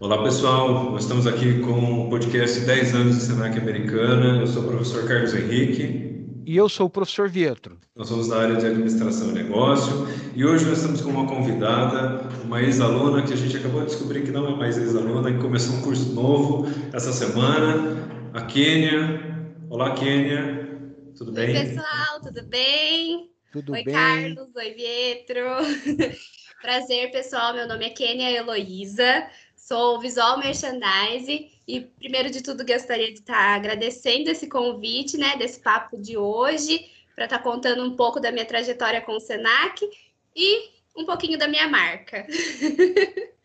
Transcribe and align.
Olá 0.00 0.22
pessoal, 0.22 0.92
nós 0.92 1.02
estamos 1.02 1.26
aqui 1.26 1.58
com 1.58 2.06
o 2.06 2.08
podcast 2.08 2.60
10 2.60 2.94
anos 2.94 3.16
de 3.16 3.22
Senac 3.22 3.58
Americana. 3.58 4.38
Eu 4.38 4.46
sou 4.46 4.62
o 4.62 4.68
professor 4.68 5.08
Carlos 5.08 5.34
Henrique. 5.34 6.24
E 6.46 6.56
eu 6.56 6.68
sou 6.68 6.86
o 6.86 6.90
professor 6.90 7.28
Vietro. 7.28 7.80
Nós 7.96 8.06
somos 8.06 8.28
da 8.28 8.42
área 8.42 8.54
de 8.54 8.64
administração 8.64 9.30
e 9.30 9.32
negócio 9.32 10.06
e 10.36 10.46
hoje 10.46 10.66
nós 10.66 10.78
estamos 10.78 11.00
com 11.00 11.10
uma 11.10 11.26
convidada, 11.26 12.28
uma 12.44 12.62
ex-aluna 12.62 13.22
que 13.22 13.32
a 13.32 13.36
gente 13.36 13.56
acabou 13.56 13.80
de 13.80 13.86
descobrir 13.88 14.22
que 14.22 14.30
não 14.30 14.46
é 14.46 14.54
mais 14.54 14.78
ex-aluna, 14.78 15.32
que 15.32 15.38
começou 15.38 15.74
um 15.74 15.82
curso 15.82 16.14
novo 16.14 16.68
essa 16.92 17.12
semana, 17.12 18.08
a 18.34 18.42
Kênia. 18.42 19.20
Olá, 19.68 19.94
Kênia. 19.94 20.78
Tudo 21.16 21.32
bem? 21.32 21.56
Oi, 21.56 21.64
pessoal, 21.64 22.20
tudo 22.22 22.46
bem? 22.46 23.30
Tudo 23.52 23.72
oi, 23.72 23.82
bem? 23.82 23.94
Carlos. 23.94 24.54
Oi, 24.54 24.74
Vietro. 24.74 26.14
Prazer, 26.62 27.10
pessoal. 27.10 27.54
Meu 27.54 27.66
nome 27.66 27.86
é 27.86 27.90
Kênia 27.90 28.30
Heloísa. 28.30 29.28
Sou 29.68 30.00
visual 30.00 30.38
merchandise 30.38 31.50
e, 31.68 31.80
primeiro 31.82 32.30
de 32.30 32.42
tudo, 32.42 32.64
gostaria 32.64 33.12
de 33.12 33.18
estar 33.18 33.54
agradecendo 33.54 34.30
esse 34.30 34.48
convite, 34.48 35.18
né, 35.18 35.36
desse 35.36 35.60
papo 35.60 36.00
de 36.00 36.16
hoje, 36.16 36.90
para 37.14 37.26
estar 37.26 37.40
contando 37.40 37.84
um 37.84 37.94
pouco 37.94 38.18
da 38.18 38.32
minha 38.32 38.46
trajetória 38.46 39.02
com 39.02 39.12
o 39.12 39.20
Senac 39.20 39.86
e 40.34 40.70
um 40.96 41.04
pouquinho 41.04 41.38
da 41.38 41.46
minha 41.46 41.68
marca. 41.68 42.26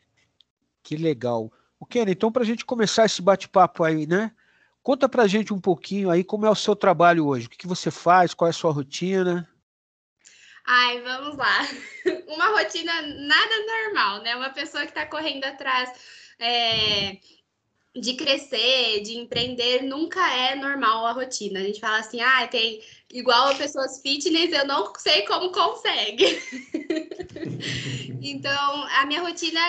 Que 0.82 0.98
legal. 0.98 1.52
O 1.80 1.86
Kenny, 1.86 2.12
então, 2.12 2.32
para 2.32 2.44
a 2.44 2.46
gente 2.46 2.66
começar 2.66 3.05
esse 3.05 3.21
bate-papo 3.21 3.85
aí, 3.85 4.05
né? 4.05 4.34
Conta 4.82 5.08
para 5.08 5.24
a 5.24 5.27
gente 5.27 5.54
um 5.54 5.60
pouquinho 5.60 6.10
aí 6.10 6.26
como 6.26 6.46
é 6.46 6.49
o 6.49 6.55
seu 6.55 6.76
trabalho 6.76 7.26
hoje, 7.26 7.48
o 7.48 7.49
que, 7.49 7.58
que 7.58 7.68
você 7.68 7.90
faz, 7.90 8.34
qual 8.34 8.48
é 8.48 8.52
a 8.52 8.54
sua 8.54 8.71
rotina? 8.71 9.49
Ai, 10.66 11.02
vamos 11.02 11.38
lá. 11.38 11.67
Uma 12.27 12.48
rotina 12.58 13.02
nada 13.02 13.66
normal, 13.66 14.21
né? 14.21 14.35
Uma 14.35 14.49
pessoa 14.49 14.84
que 14.84 14.91
está 14.91 15.05
correndo 15.05 15.44
atrás 15.44 15.91
é, 16.40 17.17
de 17.95 18.16
crescer, 18.16 19.02
de 19.02 19.18
empreender, 19.18 19.84
nunca 19.84 20.26
é 20.34 20.55
normal 20.55 21.05
a 21.05 21.12
rotina. 21.12 21.60
A 21.60 21.63
gente 21.63 21.79
fala 21.79 21.99
assim, 21.99 22.21
ah, 22.21 22.48
tem 22.48 22.82
igual 23.12 23.55
pessoas 23.55 24.01
fitness, 24.01 24.51
eu 24.51 24.65
não 24.65 24.93
sei 24.96 25.23
como 25.23 25.51
consegue. 25.51 26.26
então, 28.21 28.84
a 28.98 29.05
minha 29.05 29.21
rotina, 29.21 29.60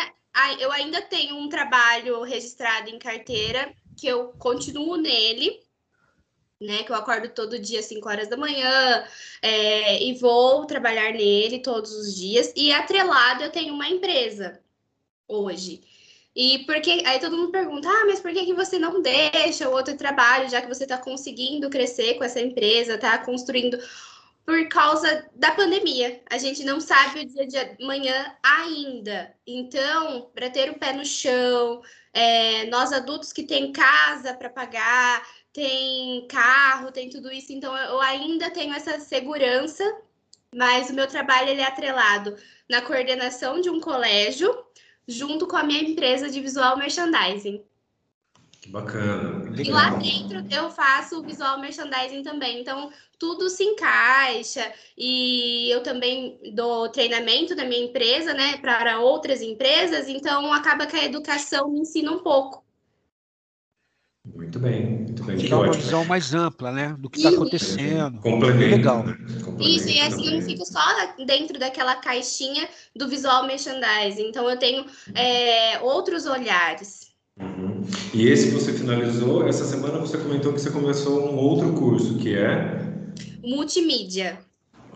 eu 0.59 0.73
ainda 0.73 1.03
tenho 1.03 1.37
um 1.37 1.49
trabalho 1.49 2.23
registrado 2.23 2.89
em 2.89 2.99
carteira, 2.99 3.75
que 3.97 4.07
eu 4.07 4.29
continuo 4.39 4.97
nele, 4.97 5.64
né? 6.61 6.83
Que 6.83 6.93
eu 6.93 6.97
acordo 6.97 7.29
todo 7.29 7.59
dia 7.59 7.81
às 7.81 7.87
5 7.87 8.09
horas 8.09 8.29
da 8.29 8.37
manhã 8.37 9.05
é, 9.43 10.03
e 10.03 10.15
vou 10.15 10.67
trabalhar 10.67 11.13
nele 11.13 11.61
todos 11.61 11.93
os 11.93 12.15
dias. 12.15 12.53
E 12.57 12.73
atrelado 12.73 13.43
eu 13.43 13.51
tenho 13.51 13.75
uma 13.75 13.89
empresa 13.89 14.61
hoje. 15.29 15.83
E 16.35 16.65
porque 16.67 17.03
aí 17.07 17.21
todo 17.21 17.37
mundo 17.37 17.53
pergunta: 17.53 17.89
ah, 17.89 18.05
mas 18.07 18.21
por 18.21 18.33
que, 18.33 18.45
que 18.45 18.55
você 18.55 18.79
não 18.79 19.01
deixa 19.01 19.69
o 19.69 19.73
outro 19.73 19.97
trabalho, 19.97 20.51
já 20.51 20.61
que 20.61 20.69
você 20.69 20.85
está 20.85 20.99
conseguindo 20.99 21.71
crescer 21.71 22.15
com 22.15 22.25
essa 22.25 22.41
empresa, 22.41 22.95
está 22.95 23.19
construindo? 23.19 23.79
Por 24.45 24.69
causa 24.69 25.27
da 25.35 25.53
pandemia. 25.53 26.21
A 26.31 26.37
gente 26.37 26.65
não 26.65 26.79
sabe 26.79 27.21
o 27.21 27.27
dia 27.27 27.47
de 27.47 27.57
amanhã 27.83 28.37
ainda. 28.43 29.35
Então, 29.47 30.31
para 30.35 30.51
ter 30.51 30.71
o 30.71 30.79
pé 30.79 30.93
no 30.93 31.05
chão, 31.05 31.81
é, 32.13 32.67
nós 32.67 32.93
adultos 32.93 33.33
que 33.33 33.45
tem 33.45 33.73
casa 33.73 34.35
para 34.35 34.51
pagar, 34.51 35.27
tem 35.55 36.27
carro, 36.27 36.91
tem 36.91 37.09
tudo 37.09 37.31
isso, 37.31 37.53
então 37.53 37.75
eu 37.77 38.01
ainda 38.01 38.51
tenho 38.51 38.75
essa 38.75 38.99
segurança, 38.99 39.85
mas 40.53 40.91
o 40.91 40.95
meu 40.95 41.07
trabalho 41.07 41.49
ele 41.49 41.61
é 41.61 41.65
atrelado 41.65 42.37
na 42.69 42.83
coordenação 42.83 43.61
de 43.61 43.71
um 43.71 43.81
colégio, 43.81 44.53
junto 45.07 45.47
com 45.47 45.57
a 45.57 45.63
minha 45.63 45.81
empresa 45.81 46.29
de 46.29 46.41
visual 46.41 46.77
merchandising. 46.77 47.63
Que 48.61 48.69
bacana. 48.69 49.51
Legal. 49.51 49.65
E 49.65 49.71
lá 49.71 49.91
dentro 49.91 50.45
eu 50.51 50.71
faço 50.71 51.23
visual 51.23 51.61
merchandising 51.61 52.25
também, 52.25 52.61
então 52.61 52.91
tudo 53.17 53.49
se 53.49 53.63
encaixa 53.63 54.73
e 54.99 55.71
eu 55.71 55.85
também 55.85 56.41
dou 56.53 56.89
treinamento 56.89 57.55
da 57.55 57.65
minha 57.65 57.85
empresa, 57.85 58.35
né, 58.35 58.57
para 58.57 58.99
outras 58.99 59.41
empresas, 59.41 60.09
então 60.09 60.53
acaba 60.53 60.85
que 60.85 60.97
a 60.97 61.05
educação 61.05 61.71
me 61.71 61.81
ensina 61.81 62.11
um 62.11 62.25
pouco. 62.25 62.64
Muito 64.35 64.59
bem, 64.59 64.87
muito 65.05 65.23
bem. 65.23 65.37
Que 65.37 65.49
dá 65.49 65.61
uma 65.61 65.73
visão 65.73 66.05
mais 66.05 66.35
ampla, 66.35 66.73
né? 66.73 66.97
Do 66.99 67.09
que 67.09 67.19
está 67.19 67.31
acontecendo. 67.31 68.19
Complemento. 68.21 68.77
Legal. 68.77 69.05
Né? 69.05 69.17
Isso, 69.61 69.89
e 69.89 70.01
assim, 70.01 70.27
eu 70.27 70.33
não 70.33 70.43
fico 70.43 70.67
só 70.67 70.81
dentro 71.25 71.59
daquela 71.59 71.95
caixinha 71.97 72.69
do 72.97 73.09
visual 73.09 73.47
merchandising. 73.47 74.29
Então, 74.29 74.51
eu 74.51 74.59
tenho 74.59 74.85
é, 75.15 75.79
outros 75.81 76.27
olhares. 76.27 77.13
Uhum. 77.41 77.83
E 78.13 78.29
esse 78.29 78.49
que 78.49 78.55
você 78.55 78.73
finalizou, 78.73 79.47
essa 79.47 79.65
semana 79.65 79.99
você 79.99 80.19
comentou 80.19 80.53
que 80.53 80.61
você 80.61 80.71
começou 80.71 81.31
um 81.31 81.37
outro 81.37 81.73
curso, 81.73 82.19
que 82.19 82.37
é? 82.37 82.81
Multimídia. 83.43 84.44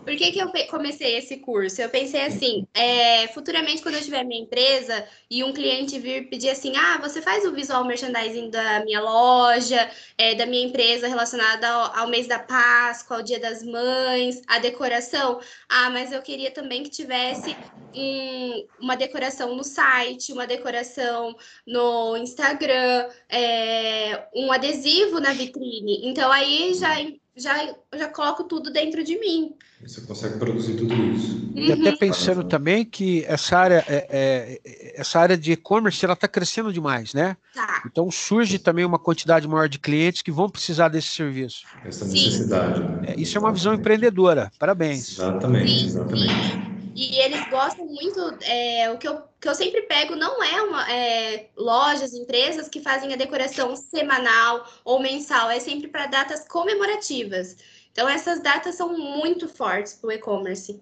Por 0.09 0.17
que, 0.17 0.31
que 0.31 0.39
eu 0.39 0.51
comecei 0.71 1.17
esse 1.17 1.37
curso? 1.37 1.79
Eu 1.79 1.87
pensei 1.87 2.21
assim, 2.21 2.65
é, 2.73 3.27
futuramente 3.27 3.83
quando 3.83 3.93
eu 3.93 4.01
tiver 4.01 4.23
minha 4.23 4.41
empresa 4.41 5.07
e 5.29 5.43
um 5.43 5.53
cliente 5.53 5.99
vir 5.99 6.27
pedir 6.31 6.49
assim, 6.49 6.75
ah, 6.75 6.97
você 6.97 7.21
faz 7.21 7.45
o 7.45 7.53
visual 7.53 7.85
merchandising 7.85 8.49
da 8.49 8.83
minha 8.83 9.01
loja, 9.01 9.87
é, 10.17 10.33
da 10.33 10.47
minha 10.47 10.65
empresa 10.65 11.07
relacionada 11.07 11.69
ao, 11.69 11.95
ao, 11.95 12.07
mês 12.07 12.25
da 12.25 12.39
Páscoa, 12.39 13.17
ao 13.17 13.23
Dia 13.23 13.39
das 13.39 13.61
Mães, 13.61 14.41
a 14.47 14.57
decoração. 14.57 15.39
Ah, 15.69 15.91
mas 15.91 16.11
eu 16.11 16.23
queria 16.23 16.49
também 16.49 16.81
que 16.81 16.89
tivesse 16.89 17.55
um, 17.93 18.65
uma 18.81 18.97
decoração 18.97 19.55
no 19.55 19.63
site, 19.63 20.33
uma 20.33 20.47
decoração 20.47 21.35
no 21.67 22.17
Instagram, 22.17 23.09
é, 23.29 24.27
um 24.33 24.51
adesivo 24.51 25.19
na 25.19 25.33
vitrine. 25.33 26.01
Então 26.03 26.31
aí 26.31 26.73
já 26.73 26.99
já, 27.39 27.73
já 27.95 28.07
coloco 28.09 28.43
tudo 28.43 28.71
dentro 28.71 29.03
de 29.03 29.17
mim. 29.19 29.55
Você 29.81 30.01
consegue 30.01 30.37
produzir 30.37 30.75
tudo 30.75 30.93
isso. 30.93 31.51
E 31.55 31.71
até 31.71 31.91
uhum. 31.91 31.97
pensando 31.97 32.43
também 32.43 32.83
que 32.83 33.23
essa 33.25 33.57
área, 33.57 33.85
é, 33.87 34.07
é, 34.09 34.93
essa 34.95 35.19
área 35.19 35.37
de 35.37 35.53
e-commerce 35.53 36.03
ela 36.03 36.15
está 36.15 36.27
crescendo 36.27 36.73
demais, 36.73 37.13
né? 37.13 37.37
Tá. 37.53 37.83
Então 37.85 38.11
surge 38.11 38.59
também 38.59 38.83
uma 38.83 38.99
quantidade 38.99 39.47
maior 39.47 39.69
de 39.69 39.79
clientes 39.79 40.21
que 40.21 40.31
vão 40.31 40.49
precisar 40.49 40.89
desse 40.89 41.07
serviço. 41.07 41.63
Essa 41.85 42.05
necessidade. 42.05 42.81
Né? 42.81 43.13
É, 43.15 43.19
isso 43.19 43.37
é 43.37 43.39
uma 43.39 43.53
visão 43.53 43.73
empreendedora. 43.73 44.51
Parabéns. 44.59 45.13
Exatamente, 45.13 45.79
sim, 45.79 45.85
exatamente. 45.85 46.68
E 46.95 47.19
eles 47.19 47.39
gostam 47.49 47.85
muito, 47.85 48.19
é, 48.43 48.91
o 48.91 48.97
que 48.97 49.07
eu, 49.07 49.21
que 49.39 49.47
eu 49.47 49.55
sempre 49.55 49.83
pego 49.83 50.15
não 50.15 50.43
é 50.43 50.61
uma 50.61 50.91
é, 50.91 51.49
lojas, 51.55 52.13
empresas 52.13 52.67
que 52.67 52.81
fazem 52.81 53.13
a 53.13 53.15
decoração 53.15 53.75
semanal 53.75 54.65
ou 54.83 54.99
mensal, 54.99 55.49
é 55.49 55.59
sempre 55.59 55.87
para 55.87 56.07
datas 56.07 56.47
comemorativas. 56.47 57.55
Então, 57.91 58.07
essas 58.09 58.41
datas 58.41 58.75
são 58.75 58.97
muito 58.97 59.47
fortes 59.47 59.93
para 59.93 60.07
o 60.07 60.11
e-commerce. 60.11 60.81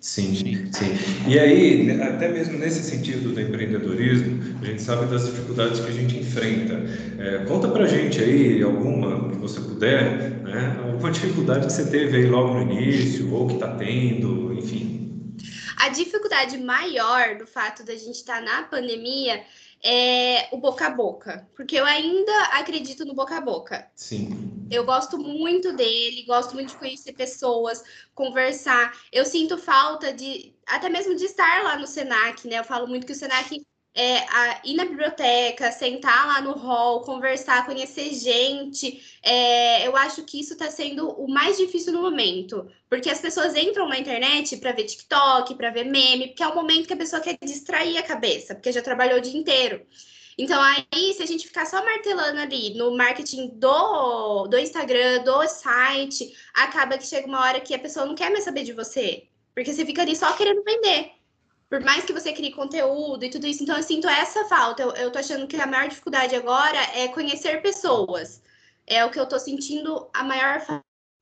Sim, 0.00 0.70
sim. 0.72 0.94
E 1.26 1.38
aí, 1.38 1.90
até 2.00 2.28
mesmo 2.28 2.56
nesse 2.56 2.84
sentido 2.84 3.32
do 3.32 3.40
empreendedorismo, 3.40 4.40
a 4.62 4.66
gente 4.66 4.80
sabe 4.80 5.06
das 5.06 5.26
dificuldades 5.26 5.80
que 5.80 5.88
a 5.88 5.92
gente 5.92 6.16
enfrenta. 6.18 6.84
É, 7.18 7.44
conta 7.46 7.68
pra 7.68 7.84
gente 7.86 8.20
aí 8.20 8.62
alguma 8.62 9.28
que 9.28 9.36
você 9.36 9.60
puder, 9.60 10.40
né? 10.44 10.78
Alguma 10.84 11.10
dificuldade 11.10 11.66
que 11.66 11.72
você 11.72 11.90
teve 11.90 12.16
aí 12.16 12.26
logo 12.26 12.54
no 12.54 12.62
início, 12.72 13.32
ou 13.34 13.48
que 13.48 13.54
está 13.54 13.74
tendo, 13.74 14.54
enfim. 14.54 14.97
A 15.80 15.88
dificuldade 15.90 16.58
maior 16.58 17.36
do 17.36 17.46
fato 17.46 17.84
da 17.84 17.94
gente 17.94 18.16
estar 18.16 18.36
tá 18.36 18.40
na 18.40 18.62
pandemia 18.64 19.44
é 19.82 20.48
o 20.50 20.58
boca 20.58 20.86
a 20.86 20.90
boca, 20.90 21.48
porque 21.54 21.76
eu 21.76 21.84
ainda 21.84 22.32
acredito 22.52 23.04
no 23.04 23.14
boca 23.14 23.36
a 23.36 23.40
boca. 23.40 23.88
Sim. 23.94 24.66
Eu 24.70 24.84
gosto 24.84 25.16
muito 25.16 25.72
dele, 25.72 26.24
gosto 26.26 26.54
muito 26.54 26.70
de 26.70 26.76
conhecer 26.76 27.12
pessoas, 27.12 27.82
conversar. 28.14 28.92
Eu 29.12 29.24
sinto 29.24 29.56
falta 29.56 30.12
de, 30.12 30.54
até 30.66 30.88
mesmo 30.88 31.14
de 31.14 31.24
estar 31.24 31.62
lá 31.62 31.78
no 31.78 31.86
Senac, 31.86 32.46
né? 32.46 32.58
Eu 32.58 32.64
falo 32.64 32.86
muito 32.86 33.06
que 33.06 33.12
o 33.12 33.16
Senac 33.16 33.64
é, 33.98 34.18
a, 34.30 34.60
ir 34.64 34.74
na 34.74 34.84
biblioteca, 34.84 35.72
sentar 35.72 36.24
lá 36.28 36.40
no 36.40 36.52
hall, 36.52 37.00
conversar, 37.00 37.66
conhecer 37.66 38.14
gente. 38.14 39.02
É, 39.20 39.84
eu 39.88 39.96
acho 39.96 40.22
que 40.22 40.38
isso 40.38 40.52
está 40.52 40.70
sendo 40.70 41.10
o 41.10 41.28
mais 41.28 41.56
difícil 41.56 41.92
no 41.92 42.02
momento, 42.02 42.70
porque 42.88 43.10
as 43.10 43.20
pessoas 43.20 43.56
entram 43.56 43.88
na 43.88 43.98
internet 43.98 44.56
para 44.58 44.70
ver 44.70 44.84
TikTok, 44.84 45.56
para 45.56 45.70
ver 45.70 45.82
meme, 45.84 46.28
porque 46.28 46.44
é 46.44 46.46
o 46.46 46.54
momento 46.54 46.86
que 46.86 46.92
a 46.92 46.96
pessoa 46.96 47.20
quer 47.20 47.36
distrair 47.42 47.98
a 47.98 48.02
cabeça, 48.04 48.54
porque 48.54 48.70
já 48.70 48.80
trabalhou 48.80 49.18
o 49.18 49.20
dia 49.20 49.36
inteiro. 49.36 49.84
Então, 50.38 50.62
aí, 50.62 51.12
se 51.14 51.20
a 51.20 51.26
gente 51.26 51.48
ficar 51.48 51.66
só 51.66 51.84
martelando 51.84 52.38
ali 52.38 52.74
no 52.74 52.96
marketing 52.96 53.48
do, 53.54 54.46
do 54.46 54.56
Instagram, 54.56 55.24
do 55.24 55.48
site, 55.48 56.32
acaba 56.54 56.96
que 56.96 57.04
chega 57.04 57.26
uma 57.26 57.40
hora 57.40 57.60
que 57.60 57.74
a 57.74 57.78
pessoa 57.80 58.06
não 58.06 58.14
quer 58.14 58.30
mais 58.30 58.44
saber 58.44 58.62
de 58.62 58.72
você, 58.72 59.24
porque 59.52 59.72
você 59.72 59.84
fica 59.84 60.02
ali 60.02 60.14
só 60.14 60.32
querendo 60.34 60.62
vender 60.62 61.17
por 61.68 61.80
mais 61.80 62.04
que 62.04 62.12
você 62.12 62.32
crie 62.32 62.52
conteúdo 62.52 63.24
e 63.24 63.30
tudo 63.30 63.46
isso, 63.46 63.62
então 63.62 63.76
eu 63.76 63.82
sinto 63.82 64.08
essa 64.08 64.44
falta. 64.46 64.82
Eu, 64.82 64.90
eu 64.92 65.10
tô 65.10 65.18
achando 65.18 65.46
que 65.46 65.56
a 65.56 65.66
maior 65.66 65.88
dificuldade 65.88 66.34
agora 66.34 66.78
é 66.94 67.08
conhecer 67.08 67.60
pessoas. 67.60 68.42
É 68.86 69.04
o 69.04 69.10
que 69.10 69.20
eu 69.20 69.26
tô 69.26 69.38
sentindo 69.38 70.08
a 70.14 70.24
maior 70.24 70.64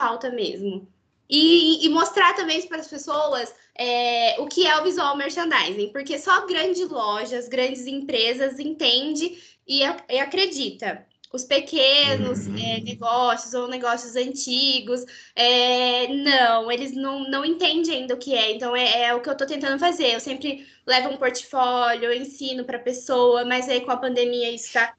falta 0.00 0.30
mesmo. 0.30 0.86
E, 1.28 1.84
e 1.84 1.88
mostrar 1.88 2.34
também 2.34 2.64
para 2.68 2.78
as 2.78 2.86
pessoas 2.86 3.52
é, 3.74 4.40
o 4.40 4.46
que 4.46 4.64
é 4.66 4.78
o 4.78 4.84
visual 4.84 5.16
merchandising, 5.16 5.90
porque 5.90 6.18
só 6.18 6.46
grandes 6.46 6.88
lojas, 6.88 7.48
grandes 7.48 7.86
empresas 7.86 8.60
entendem 8.60 9.36
e, 9.66 9.80
e 9.82 10.18
acredita. 10.20 11.04
Os 11.32 11.44
pequenos 11.44 12.46
uhum. 12.46 12.56
é, 12.56 12.80
negócios 12.80 13.52
ou 13.54 13.68
negócios 13.68 14.16
antigos, 14.16 15.04
é, 15.34 16.08
não, 16.08 16.70
eles 16.70 16.94
não, 16.94 17.28
não 17.28 17.44
entendem 17.44 18.02
ainda 18.02 18.14
o 18.14 18.18
que 18.18 18.34
é. 18.34 18.52
Então, 18.52 18.74
é, 18.74 19.04
é 19.04 19.14
o 19.14 19.20
que 19.20 19.28
eu 19.28 19.32
estou 19.32 19.46
tentando 19.46 19.78
fazer. 19.78 20.14
Eu 20.14 20.20
sempre 20.20 20.66
levo 20.86 21.10
um 21.10 21.16
portfólio, 21.16 22.12
ensino 22.12 22.64
para 22.64 22.78
a 22.78 22.82
pessoa, 22.82 23.44
mas 23.44 23.68
aí 23.68 23.80
com 23.80 23.90
a 23.90 23.96
pandemia 23.96 24.50
isso 24.50 24.66
está 24.66 24.94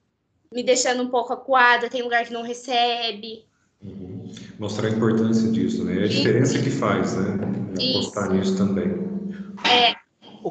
me 0.51 0.63
deixando 0.63 1.03
um 1.03 1.09
pouco 1.09 1.33
acuada, 1.33 1.89
tem 1.89 2.03
lugar 2.03 2.25
que 2.25 2.33
não 2.33 2.41
recebe. 2.41 3.45
Uhum. 3.81 4.31
Mostrar 4.59 4.88
a 4.88 4.91
importância 4.91 5.51
disso, 5.51 5.83
né? 5.83 6.03
A 6.03 6.07
diferença 6.07 6.59
que 6.59 6.69
faz, 6.69 7.15
né? 7.15 7.38
Apostar 7.73 8.31
nisso 8.31 8.57
também. 8.57 8.88
É, 9.65 9.95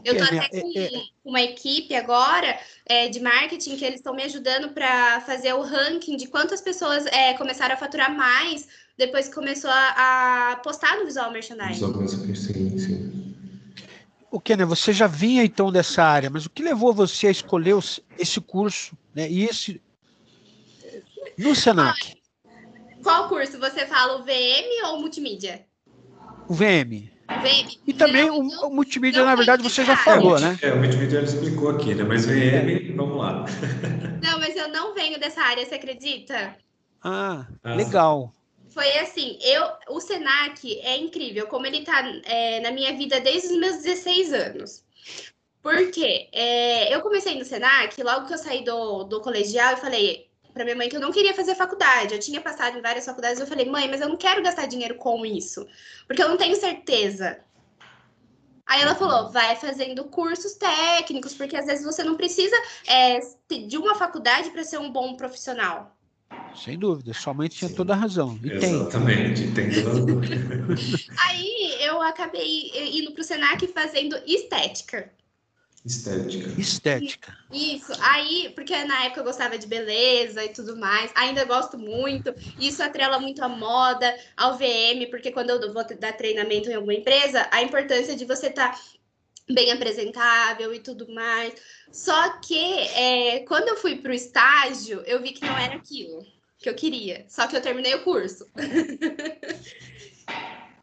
eu 0.04 0.14
estou 0.14 0.38
até 0.38 0.60
com 0.60 0.72
é, 0.76 0.84
é... 0.84 1.02
uma 1.25 1.40
equipe 1.40 1.94
agora 1.94 2.58
é, 2.84 3.08
de 3.08 3.20
marketing 3.20 3.76
que 3.76 3.84
eles 3.84 4.00
estão 4.00 4.14
me 4.14 4.22
ajudando 4.22 4.70
para 4.70 5.20
fazer 5.22 5.52
o 5.54 5.62
ranking 5.62 6.16
de 6.16 6.26
quantas 6.26 6.60
pessoas 6.60 7.06
é, 7.06 7.34
começaram 7.34 7.75
a 7.75 7.78
faturar 7.78 8.14
mais 8.14 8.69
depois 8.96 9.28
que 9.28 9.34
começou 9.34 9.70
a, 9.70 10.52
a 10.52 10.56
postar 10.56 10.96
no 10.98 11.04
Visual 11.04 11.31
Merchandising. 11.31 12.34
Sim, 12.34 12.78
sim. 12.78 13.34
O 14.31 14.40
que, 14.40 14.56
né? 14.56 14.64
Você 14.64 14.93
já 14.93 15.06
vinha 15.06 15.44
então 15.44 15.70
dessa 15.70 16.02
área, 16.02 16.28
mas 16.28 16.46
o 16.46 16.50
que 16.50 16.62
levou 16.62 16.93
você 16.93 17.28
a 17.28 17.31
escolher 17.31 17.76
esse 18.19 18.40
curso, 18.40 18.96
né? 19.14 19.31
E 19.31 19.44
esse 19.44 19.81
no 21.38 21.54
Senac? 21.54 22.16
Qual 23.02 23.28
curso? 23.28 23.58
Você 23.58 23.87
fala 23.87 24.16
o 24.16 24.25
VM 24.25 24.87
ou 24.87 25.00
multimídia? 25.00 25.66
O 26.48 26.54
VM. 26.54 27.15
VM. 27.46 27.78
E 27.87 27.93
também 27.93 28.26
não, 28.26 28.38
o, 28.38 28.66
o, 28.66 28.70
multimídia, 28.70 29.25
na 29.25 29.34
verdade, 29.34 29.62
você 29.62 29.84
já 29.84 29.96
falou, 29.96 30.38
né? 30.40 30.58
É, 30.62 30.72
o 30.72 30.78
multimídia 30.78 31.19
ele 31.19 31.26
explicou 31.26 31.70
aqui, 31.70 31.94
né? 31.94 32.04
Mas 32.04 32.26
VM, 32.26 32.94
vamos 32.96 33.19
lá. 33.19 33.44
Não, 34.22 34.38
mas 34.40 34.56
eu 34.56 34.69
não 34.69 34.94
venho 34.94 35.19
dessa 35.20 35.40
área, 35.40 35.64
você 35.64 35.76
acredita? 35.76 36.56
Ah, 37.02 37.46
ah 37.62 37.75
legal. 37.75 38.32
Foi 38.70 38.98
assim, 38.98 39.38
eu, 39.40 39.62
o 39.88 40.00
Senac 40.00 40.81
é 40.81 40.98
incrível, 40.98 41.46
como 41.46 41.66
ele 41.66 41.82
tá 41.82 42.02
é, 42.25 42.60
na 42.60 42.70
minha 42.70 42.93
vida 42.94 43.20
desde 43.20 43.48
os 43.48 43.58
meus 43.58 43.76
16 43.82 44.32
anos. 44.34 44.84
Porque 45.62 46.28
é, 46.32 46.94
eu 46.94 47.00
comecei 47.00 47.38
no 47.38 47.44
Senac, 47.44 48.00
logo 48.02 48.26
que 48.26 48.34
eu 48.34 48.38
saí 48.38 48.62
do, 48.64 49.04
do 49.04 49.20
colegial, 49.20 49.72
eu 49.72 49.78
falei, 49.78 50.25
para 50.56 50.64
minha 50.64 50.76
mãe 50.76 50.88
que 50.88 50.97
eu 50.97 51.00
não 51.00 51.12
queria 51.12 51.35
fazer 51.35 51.55
faculdade. 51.55 52.14
Eu 52.14 52.19
tinha 52.19 52.41
passado 52.41 52.79
em 52.79 52.81
várias 52.81 53.05
faculdades, 53.05 53.38
eu 53.38 53.47
falei, 53.47 53.67
mãe, 53.67 53.88
mas 53.91 54.00
eu 54.00 54.08
não 54.08 54.17
quero 54.17 54.43
gastar 54.43 54.64
dinheiro 54.64 54.94
com 54.94 55.25
isso, 55.26 55.67
porque 56.06 56.23
eu 56.23 56.29
não 56.31 56.38
tenho 56.38 56.56
certeza. 56.56 57.38
Aí 58.64 58.81
ela 58.81 58.94
falou, 58.94 59.31
vai 59.31 59.55
fazendo 59.55 60.05
cursos 60.05 60.55
técnicos, 60.55 61.35
porque 61.35 61.56
às 61.56 61.67
vezes 61.67 61.85
você 61.85 62.03
não 62.03 62.17
precisa 62.17 62.56
é, 62.87 63.20
de 63.69 63.76
uma 63.76 63.94
faculdade 63.94 64.50
para 64.50 64.64
ser 64.64 64.79
um 64.79 64.91
bom 64.91 65.14
profissional. 65.14 65.94
Sem 66.55 66.79
dúvida, 66.79 67.12
sua 67.12 67.35
mãe 67.35 67.49
tinha 67.49 67.69
Sim. 67.69 67.76
toda 67.76 67.93
a 67.93 67.97
razão. 67.97 68.41
E 68.43 68.50
Exatamente, 68.50 69.53
tem, 69.53 69.70
tem 69.70 69.85
toda 69.85 70.00
a 70.00 70.05
razão. 70.06 70.20
Aí 71.29 71.76
eu 71.81 72.00
acabei 72.00 72.73
indo 72.99 73.12
para 73.12 73.20
o 73.20 73.25
Senac 73.25 73.64
fazendo 73.69 74.17
estética. 74.26 75.12
Estética. 75.86 76.60
Estética. 76.60 77.38
Isso. 77.52 77.92
Aí, 78.00 78.50
porque 78.56 78.76
na 78.84 79.04
época 79.04 79.20
eu 79.20 79.24
gostava 79.24 79.56
de 79.56 79.68
beleza 79.68 80.44
e 80.44 80.48
tudo 80.48 80.76
mais, 80.76 81.12
ainda 81.14 81.44
gosto 81.44 81.78
muito. 81.78 82.34
Isso 82.58 82.82
atrela 82.82 83.20
muito 83.20 83.42
a 83.44 83.48
moda, 83.48 84.12
ao 84.36 84.58
VM, 84.58 85.08
porque 85.08 85.30
quando 85.30 85.50
eu 85.50 85.72
vou 85.72 85.86
dar 85.98 86.12
treinamento 86.16 86.68
em 86.68 86.74
alguma 86.74 86.92
empresa, 86.92 87.48
a 87.52 87.62
importância 87.62 88.16
de 88.16 88.24
você 88.24 88.48
estar 88.48 88.72
tá 88.72 88.80
bem 89.48 89.70
apresentável 89.70 90.74
e 90.74 90.80
tudo 90.80 91.08
mais. 91.14 91.54
Só 91.92 92.40
que 92.40 92.58
é, 92.58 93.44
quando 93.46 93.68
eu 93.68 93.76
fui 93.76 93.94
para 93.94 94.10
o 94.10 94.14
estágio, 94.14 95.02
eu 95.06 95.22
vi 95.22 95.30
que 95.30 95.46
não 95.46 95.56
era 95.56 95.76
aquilo 95.76 96.26
que 96.58 96.68
eu 96.68 96.74
queria. 96.74 97.24
Só 97.28 97.46
que 97.46 97.56
eu 97.56 97.62
terminei 97.62 97.94
o 97.94 98.02
curso. 98.02 98.44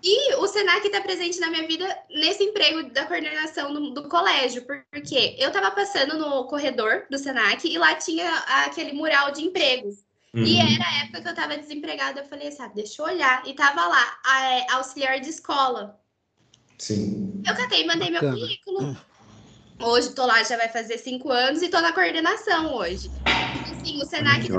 E 0.03 0.35
o 0.35 0.45
Senac 0.47 0.85
está 0.85 1.00
presente 1.00 1.39
na 1.39 1.50
minha 1.50 1.65
vida 1.65 1.97
nesse 2.09 2.44
emprego 2.44 2.91
da 2.91 3.05
coordenação 3.05 3.73
do, 3.73 3.91
do 3.91 4.09
colégio, 4.09 4.65
porque 4.65 5.38
eu 5.39 5.47
estava 5.47 5.71
passando 5.71 6.17
no 6.19 6.45
corredor 6.45 7.05
do 7.09 7.17
Senac 7.17 7.65
e 7.65 7.77
lá 7.77 7.95
tinha 7.95 8.29
aquele 8.65 8.91
mural 8.91 9.31
de 9.31 9.44
empregos. 9.44 10.03
Uhum. 10.33 10.44
E 10.44 10.57
era 10.57 10.83
a 10.83 11.03
época 11.03 11.21
que 11.21 11.27
eu 11.27 11.31
estava 11.31 11.57
desempregada. 11.57 12.19
Eu 12.19 12.25
falei 12.25 12.53
ah, 12.59 12.67
deixa 12.75 13.01
eu 13.01 13.05
olhar. 13.05 13.47
E 13.47 13.53
tava 13.53 13.88
lá, 13.88 14.19
a, 14.25 14.51
é, 14.51 14.71
auxiliar 14.71 15.21
de 15.21 15.29
escola. 15.29 15.97
Sim. 16.77 17.41
Eu 17.47 17.55
catei 17.55 17.83
e 17.83 17.88
mandei 17.88 18.11
Bacana. 18.11 18.33
meu 18.33 18.41
currículo. 18.41 18.97
Hoje 19.79 20.09
estou 20.09 20.25
lá, 20.25 20.44
já 20.44 20.57
vai 20.57 20.67
fazer 20.67 20.97
cinco 20.97 21.31
anos 21.31 21.61
e 21.61 21.65
estou 21.65 21.81
na 21.81 21.94
coordenação 21.94 22.75
hoje. 22.75 23.09
Assim, 23.71 24.01
o 24.01 24.05
Senac 24.05 24.47
tá 24.47 24.57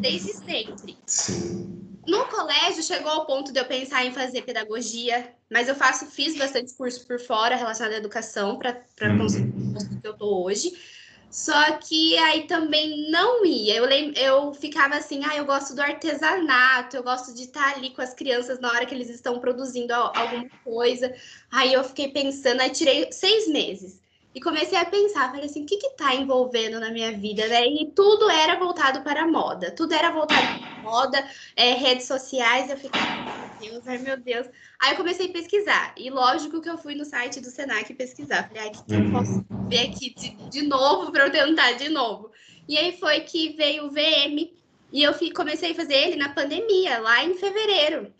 desde 0.00 0.32
sempre. 0.32 0.96
Sim. 1.06 1.79
No 2.10 2.26
colégio 2.26 2.82
chegou 2.82 3.10
ao 3.10 3.24
ponto 3.24 3.52
de 3.52 3.60
eu 3.60 3.64
pensar 3.64 4.04
em 4.04 4.12
fazer 4.12 4.42
pedagogia, 4.42 5.32
mas 5.48 5.68
eu 5.68 5.76
faço, 5.76 6.06
fiz 6.06 6.36
bastante 6.36 6.74
curso 6.74 7.06
por 7.06 7.20
fora 7.20 7.54
relacionado 7.54 7.94
à 7.94 7.98
educação 7.98 8.58
para 8.58 8.82
uhum. 9.02 9.18
conseguir 9.18 9.48
o 9.48 10.00
que 10.00 10.08
eu 10.08 10.14
tô 10.14 10.44
hoje. 10.44 10.72
Só 11.30 11.78
que 11.78 12.18
aí 12.18 12.48
também 12.48 13.08
não 13.12 13.46
ia. 13.46 13.76
Eu, 13.76 13.88
eu 13.88 14.52
ficava 14.52 14.96
assim, 14.96 15.24
ah, 15.24 15.36
eu 15.36 15.44
gosto 15.44 15.76
do 15.76 15.80
artesanato, 15.80 16.96
eu 16.96 17.04
gosto 17.04 17.32
de 17.32 17.44
estar 17.44 17.76
ali 17.76 17.90
com 17.90 18.02
as 18.02 18.12
crianças 18.12 18.58
na 18.58 18.68
hora 18.68 18.84
que 18.84 18.92
eles 18.92 19.08
estão 19.08 19.38
produzindo 19.38 19.94
alguma 19.94 20.48
coisa. 20.64 21.14
Aí 21.48 21.72
eu 21.72 21.84
fiquei 21.84 22.08
pensando, 22.08 22.60
aí 22.60 22.70
tirei 22.70 23.12
seis 23.12 23.46
meses. 23.46 23.99
E 24.32 24.40
comecei 24.40 24.78
a 24.78 24.84
pensar, 24.84 25.30
falei 25.30 25.46
assim, 25.46 25.64
o 25.64 25.66
que 25.66 25.76
que 25.76 25.90
tá 25.96 26.14
envolvendo 26.14 26.78
na 26.78 26.90
minha 26.90 27.10
vida, 27.10 27.48
né? 27.48 27.66
E 27.66 27.90
tudo 27.90 28.30
era 28.30 28.56
voltado 28.56 29.02
para 29.02 29.24
a 29.24 29.26
moda, 29.26 29.72
tudo 29.72 29.92
era 29.92 30.12
voltado 30.12 30.60
para 30.60 30.82
moda, 30.82 31.28
é, 31.56 31.74
redes 31.74 32.06
sociais, 32.06 32.70
eu 32.70 32.76
fiquei, 32.76 33.00
meu 33.00 33.72
Deus, 33.72 33.88
ai 33.88 33.98
meu 33.98 34.16
Deus. 34.16 34.46
Aí 34.80 34.92
eu 34.92 34.96
comecei 34.96 35.28
a 35.28 35.32
pesquisar, 35.32 35.94
e 35.96 36.10
lógico 36.10 36.60
que 36.60 36.70
eu 36.70 36.78
fui 36.78 36.94
no 36.94 37.04
site 37.04 37.40
do 37.40 37.50
Senac 37.50 37.92
pesquisar, 37.94 38.46
falei, 38.46 38.62
ai, 38.62 38.68
o 38.68 38.72
que, 38.72 38.84
que 38.84 38.94
eu 38.94 39.00
uhum. 39.00 39.12
posso 39.12 39.44
ver 39.68 39.88
aqui 39.88 40.14
de, 40.14 40.30
de 40.48 40.62
novo 40.62 41.10
para 41.10 41.26
eu 41.26 41.32
tentar 41.32 41.72
de 41.72 41.88
novo? 41.88 42.30
E 42.68 42.78
aí 42.78 42.96
foi 42.98 43.20
que 43.22 43.54
veio 43.54 43.86
o 43.86 43.90
VM, 43.90 44.48
e 44.92 45.02
eu 45.02 45.12
fui, 45.12 45.32
comecei 45.32 45.72
a 45.72 45.74
fazer 45.74 45.94
ele 45.94 46.16
na 46.16 46.28
pandemia, 46.28 46.98
lá 46.98 47.24
em 47.24 47.34
fevereiro. 47.34 48.12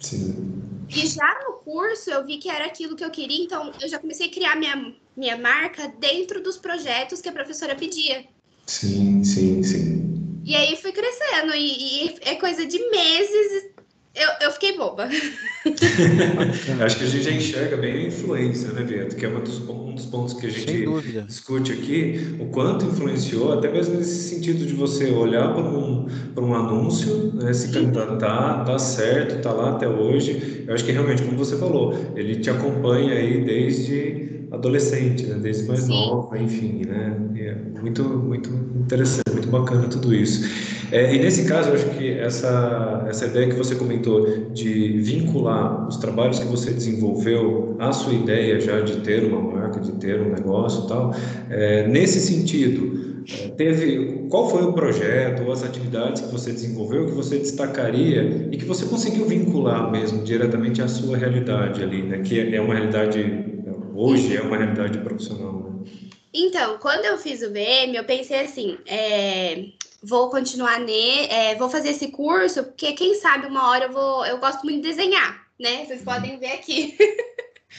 Sim. 0.00 0.52
E 0.88 1.06
já 1.06 1.40
no 1.46 1.54
curso 1.54 2.10
eu 2.10 2.24
vi 2.24 2.38
que 2.38 2.50
era 2.50 2.66
aquilo 2.66 2.96
que 2.96 3.04
eu 3.04 3.10
queria, 3.10 3.44
então 3.44 3.72
eu 3.80 3.88
já 3.88 3.98
comecei 3.98 4.26
a 4.26 4.30
criar 4.30 4.56
minha, 4.56 4.94
minha 5.16 5.36
marca 5.36 5.92
dentro 5.98 6.42
dos 6.42 6.56
projetos 6.56 7.20
que 7.20 7.28
a 7.28 7.32
professora 7.32 7.74
pedia. 7.74 8.24
Sim, 8.66 9.22
sim, 9.24 9.62
sim. 9.62 10.40
E 10.44 10.56
aí 10.56 10.76
fui 10.76 10.92
crescendo, 10.92 11.54
e, 11.54 12.06
e 12.06 12.18
é 12.22 12.34
coisa 12.34 12.66
de 12.66 12.78
meses 12.90 13.72
eu, 14.14 14.28
eu 14.42 14.50
fiquei 14.52 14.76
boba. 14.76 15.08
Acho 16.84 16.98
que 16.98 17.04
a 17.04 17.06
gente 17.06 17.22
já 17.22 17.30
enxerga 17.30 17.78
bem 17.78 17.94
a 17.94 18.08
influência, 18.08 18.70
né, 18.72 18.82
Vitor? 18.82 19.16
Que 19.16 19.24
é 19.24 19.28
um 19.28 19.42
dos, 19.42 19.66
um 19.66 19.94
dos 19.94 20.04
pontos 20.04 20.34
que 20.34 20.46
a 20.46 20.50
gente 20.50 20.84
discute 21.26 21.72
aqui, 21.72 22.36
o 22.38 22.46
quanto 22.46 22.84
influenciou, 22.84 23.54
até 23.54 23.72
mesmo 23.72 23.96
nesse 23.96 24.34
sentido 24.34 24.66
de 24.66 24.74
você 24.74 25.10
olhar 25.10 25.54
para 25.54 25.62
um, 25.62 26.06
para 26.34 26.44
um 26.44 26.54
anúncio, 26.54 27.32
né, 27.34 27.54
se 27.54 27.72
candidatar, 27.72 28.64
dá 28.64 28.78
certo, 28.78 29.36
está 29.36 29.50
lá 29.50 29.76
até 29.76 29.88
hoje. 29.88 30.64
Eu 30.66 30.74
acho 30.74 30.84
que 30.84 30.92
realmente, 30.92 31.22
como 31.22 31.38
você 31.38 31.56
falou, 31.56 32.12
ele 32.14 32.36
te 32.36 32.50
acompanha 32.50 33.14
aí 33.14 33.42
desde 33.42 34.41
adolescente, 34.52 35.24
né, 35.24 35.38
desde 35.40 35.66
mais 35.66 35.80
Sim. 35.80 35.88
nova, 35.88 36.38
enfim, 36.38 36.82
né? 36.86 37.16
É 37.36 37.80
muito, 37.80 38.04
muito 38.04 38.50
interessante, 38.78 39.30
muito 39.32 39.48
bacana 39.48 39.88
tudo 39.88 40.14
isso. 40.14 40.48
É, 40.92 41.14
e 41.14 41.18
nesse 41.18 41.46
caso, 41.46 41.70
eu 41.70 41.74
acho 41.74 41.88
que 41.90 42.10
essa, 42.18 43.06
essa 43.08 43.26
ideia 43.26 43.48
que 43.48 43.56
você 43.56 43.74
comentou 43.74 44.50
de 44.52 44.98
vincular 44.98 45.88
os 45.88 45.96
trabalhos 45.96 46.38
que 46.38 46.46
você 46.46 46.70
desenvolveu 46.70 47.76
à 47.78 47.92
sua 47.92 48.12
ideia 48.12 48.60
já 48.60 48.80
de 48.80 48.98
ter 49.00 49.24
uma 49.24 49.40
marca, 49.40 49.80
de 49.80 49.92
ter 49.92 50.20
um 50.20 50.30
negócio 50.30 50.84
e 50.84 50.88
tal, 50.88 51.14
é, 51.48 51.88
nesse 51.88 52.20
sentido, 52.20 53.24
é, 53.26 53.48
teve 53.48 54.26
qual 54.28 54.50
foi 54.50 54.64
o 54.64 54.74
projeto 54.74 55.44
ou 55.44 55.52
as 55.52 55.64
atividades 55.64 56.20
que 56.20 56.30
você 56.30 56.52
desenvolveu 56.52 57.06
que 57.06 57.12
você 57.12 57.38
destacaria 57.38 58.48
e 58.52 58.56
que 58.58 58.64
você 58.66 58.84
conseguiu 58.84 59.24
vincular 59.24 59.90
mesmo 59.90 60.22
diretamente 60.22 60.82
à 60.82 60.88
sua 60.88 61.16
realidade 61.16 61.82
ali, 61.82 62.02
né? 62.02 62.18
Que 62.18 62.54
é 62.54 62.60
uma 62.60 62.74
realidade 62.74 63.51
hoje 63.94 64.36
é 64.36 64.42
uma 64.42 64.56
realidade 64.56 64.98
profissional. 64.98 65.52
Né? 65.52 65.90
Então, 66.34 66.78
quando 66.78 67.04
eu 67.04 67.18
fiz 67.18 67.42
o 67.42 67.50
VM, 67.50 67.94
eu 67.94 68.04
pensei 68.04 68.40
assim, 68.40 68.78
é, 68.86 69.66
vou 70.02 70.30
continuar 70.30 70.80
ne, 70.80 71.26
é, 71.26 71.54
vou 71.56 71.68
fazer 71.68 71.90
esse 71.90 72.08
curso, 72.08 72.64
porque 72.64 72.92
quem 72.92 73.14
sabe 73.14 73.46
uma 73.46 73.68
hora 73.70 73.84
eu 73.86 73.92
vou, 73.92 74.26
eu 74.26 74.38
gosto 74.38 74.64
muito 74.64 74.82
de 74.82 74.88
desenhar, 74.88 75.46
né? 75.60 75.84
Vocês 75.84 76.02
podem 76.02 76.38
ver 76.38 76.52
aqui. 76.52 76.96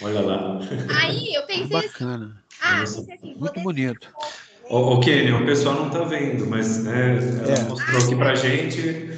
Olha 0.02 0.22
lá. 0.22 0.60
Aí 1.02 1.34
eu 1.34 1.44
pensei 1.44 1.68
Bacana. 1.68 2.44
assim, 2.50 2.60
ah, 2.62 2.80
pensei 2.80 3.16
assim, 3.16 3.36
muito 3.36 3.60
bonito. 3.62 4.08
O, 4.70 4.78
o 4.78 5.00
Kenny, 5.02 5.32
o 5.32 5.46
pessoal 5.46 5.76
não 5.76 5.88
está 5.88 6.04
vendo, 6.04 6.48
mas 6.48 6.84
né, 6.84 7.18
ela 7.44 7.60
é. 7.60 7.64
mostrou 7.64 8.02
aqui 8.02 8.16
para 8.16 8.36
gente. 8.36 9.10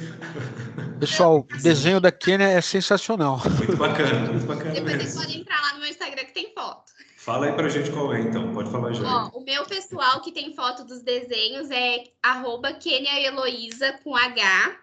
Pessoal, 0.98 1.46
o 1.50 1.62
desenho 1.62 2.00
da 2.00 2.10
Kênia 2.10 2.46
é 2.46 2.60
sensacional. 2.60 3.40
Muito 3.58 3.76
bacana, 3.76 4.32
muito 4.32 4.46
bacana. 4.46 4.70
Depois 4.70 4.96
vocês 4.96 5.14
podem 5.14 5.40
entrar 5.40 5.60
lá 5.60 5.74
no 5.74 5.80
meu 5.80 5.88
Instagram 5.90 6.24
que 6.24 6.32
tem 6.32 6.52
foto. 6.54 6.85
Fala 7.26 7.46
aí 7.46 7.52
pra 7.54 7.68
gente 7.68 7.90
qual 7.90 8.14
é, 8.14 8.20
então. 8.20 8.52
Pode 8.54 8.70
falar 8.70 8.92
já. 8.92 9.02
Ó, 9.02 9.38
o 9.40 9.44
meu 9.44 9.64
pessoal 9.64 10.20
que 10.20 10.30
tem 10.30 10.54
foto 10.54 10.84
dos 10.84 11.02
desenhos 11.02 11.68
é 11.72 12.04
arroba 12.22 12.78
Heloísa 12.80 13.98
com 14.04 14.14
H 14.14 14.76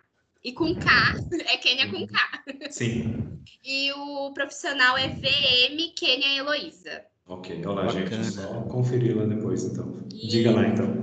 e 0.44 0.52
com 0.52 0.76
K. 0.76 0.92
É 1.48 1.56
Kênia 1.56 1.90
com 1.90 2.06
K. 2.06 2.70
Sim. 2.70 3.40
E 3.64 3.94
o 3.94 4.34
profissional 4.34 4.98
é 4.98 5.08
VM 5.08 5.94
Kênia 5.96 6.38
Heloísa. 6.38 7.06
Ok, 7.28 7.66
olha 7.66 7.84
lá, 7.84 7.88
gente. 7.88 8.26
Só 8.26 8.64
conferir 8.64 9.16
lá 9.16 9.24
depois, 9.24 9.64
então. 9.64 10.06
E... 10.14 10.28
Diga 10.28 10.52
lá, 10.52 10.68
então. 10.68 11.03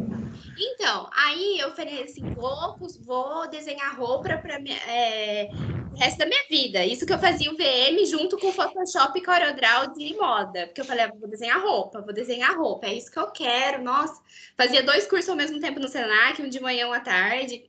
Então, 0.63 1.09
aí 1.13 1.59
eu 1.59 1.75
falei 1.75 2.03
assim, 2.03 2.23
vou, 2.35 2.77
vou 3.01 3.49
desenhar 3.49 3.99
roupa 3.99 4.37
para 4.37 4.61
é, 4.89 5.49
o 5.91 5.97
resto 5.97 6.19
da 6.19 6.27
minha 6.27 6.45
vida. 6.51 6.85
Isso 6.85 7.07
que 7.07 7.13
eu 7.15 7.19
fazia 7.19 7.51
o 7.51 7.57
VM 7.57 8.05
junto 8.07 8.37
com 8.37 8.53
Photoshop 8.53 9.19
e 9.19 9.25
CorelDRAW 9.25 9.95
de 9.95 10.15
moda. 10.17 10.67
Porque 10.67 10.83
eu 10.83 10.85
falei, 10.85 11.05
ah, 11.05 11.13
vou 11.19 11.29
desenhar 11.29 11.63
roupa, 11.63 12.03
vou 12.03 12.13
desenhar 12.13 12.59
roupa, 12.59 12.87
é 12.87 12.95
isso 12.95 13.11
que 13.11 13.19
eu 13.19 13.31
quero. 13.31 13.83
Nossa, 13.83 14.21
fazia 14.55 14.83
dois 14.83 15.07
cursos 15.07 15.31
ao 15.31 15.37
mesmo 15.37 15.59
tempo 15.59 15.81
no 15.81 15.89
Senac, 15.89 16.43
um 16.43 16.49
de 16.49 16.61
manhã 16.61 16.83
e 16.83 16.89
um 16.89 16.93
à 16.93 17.01
tarde. 17.01 17.65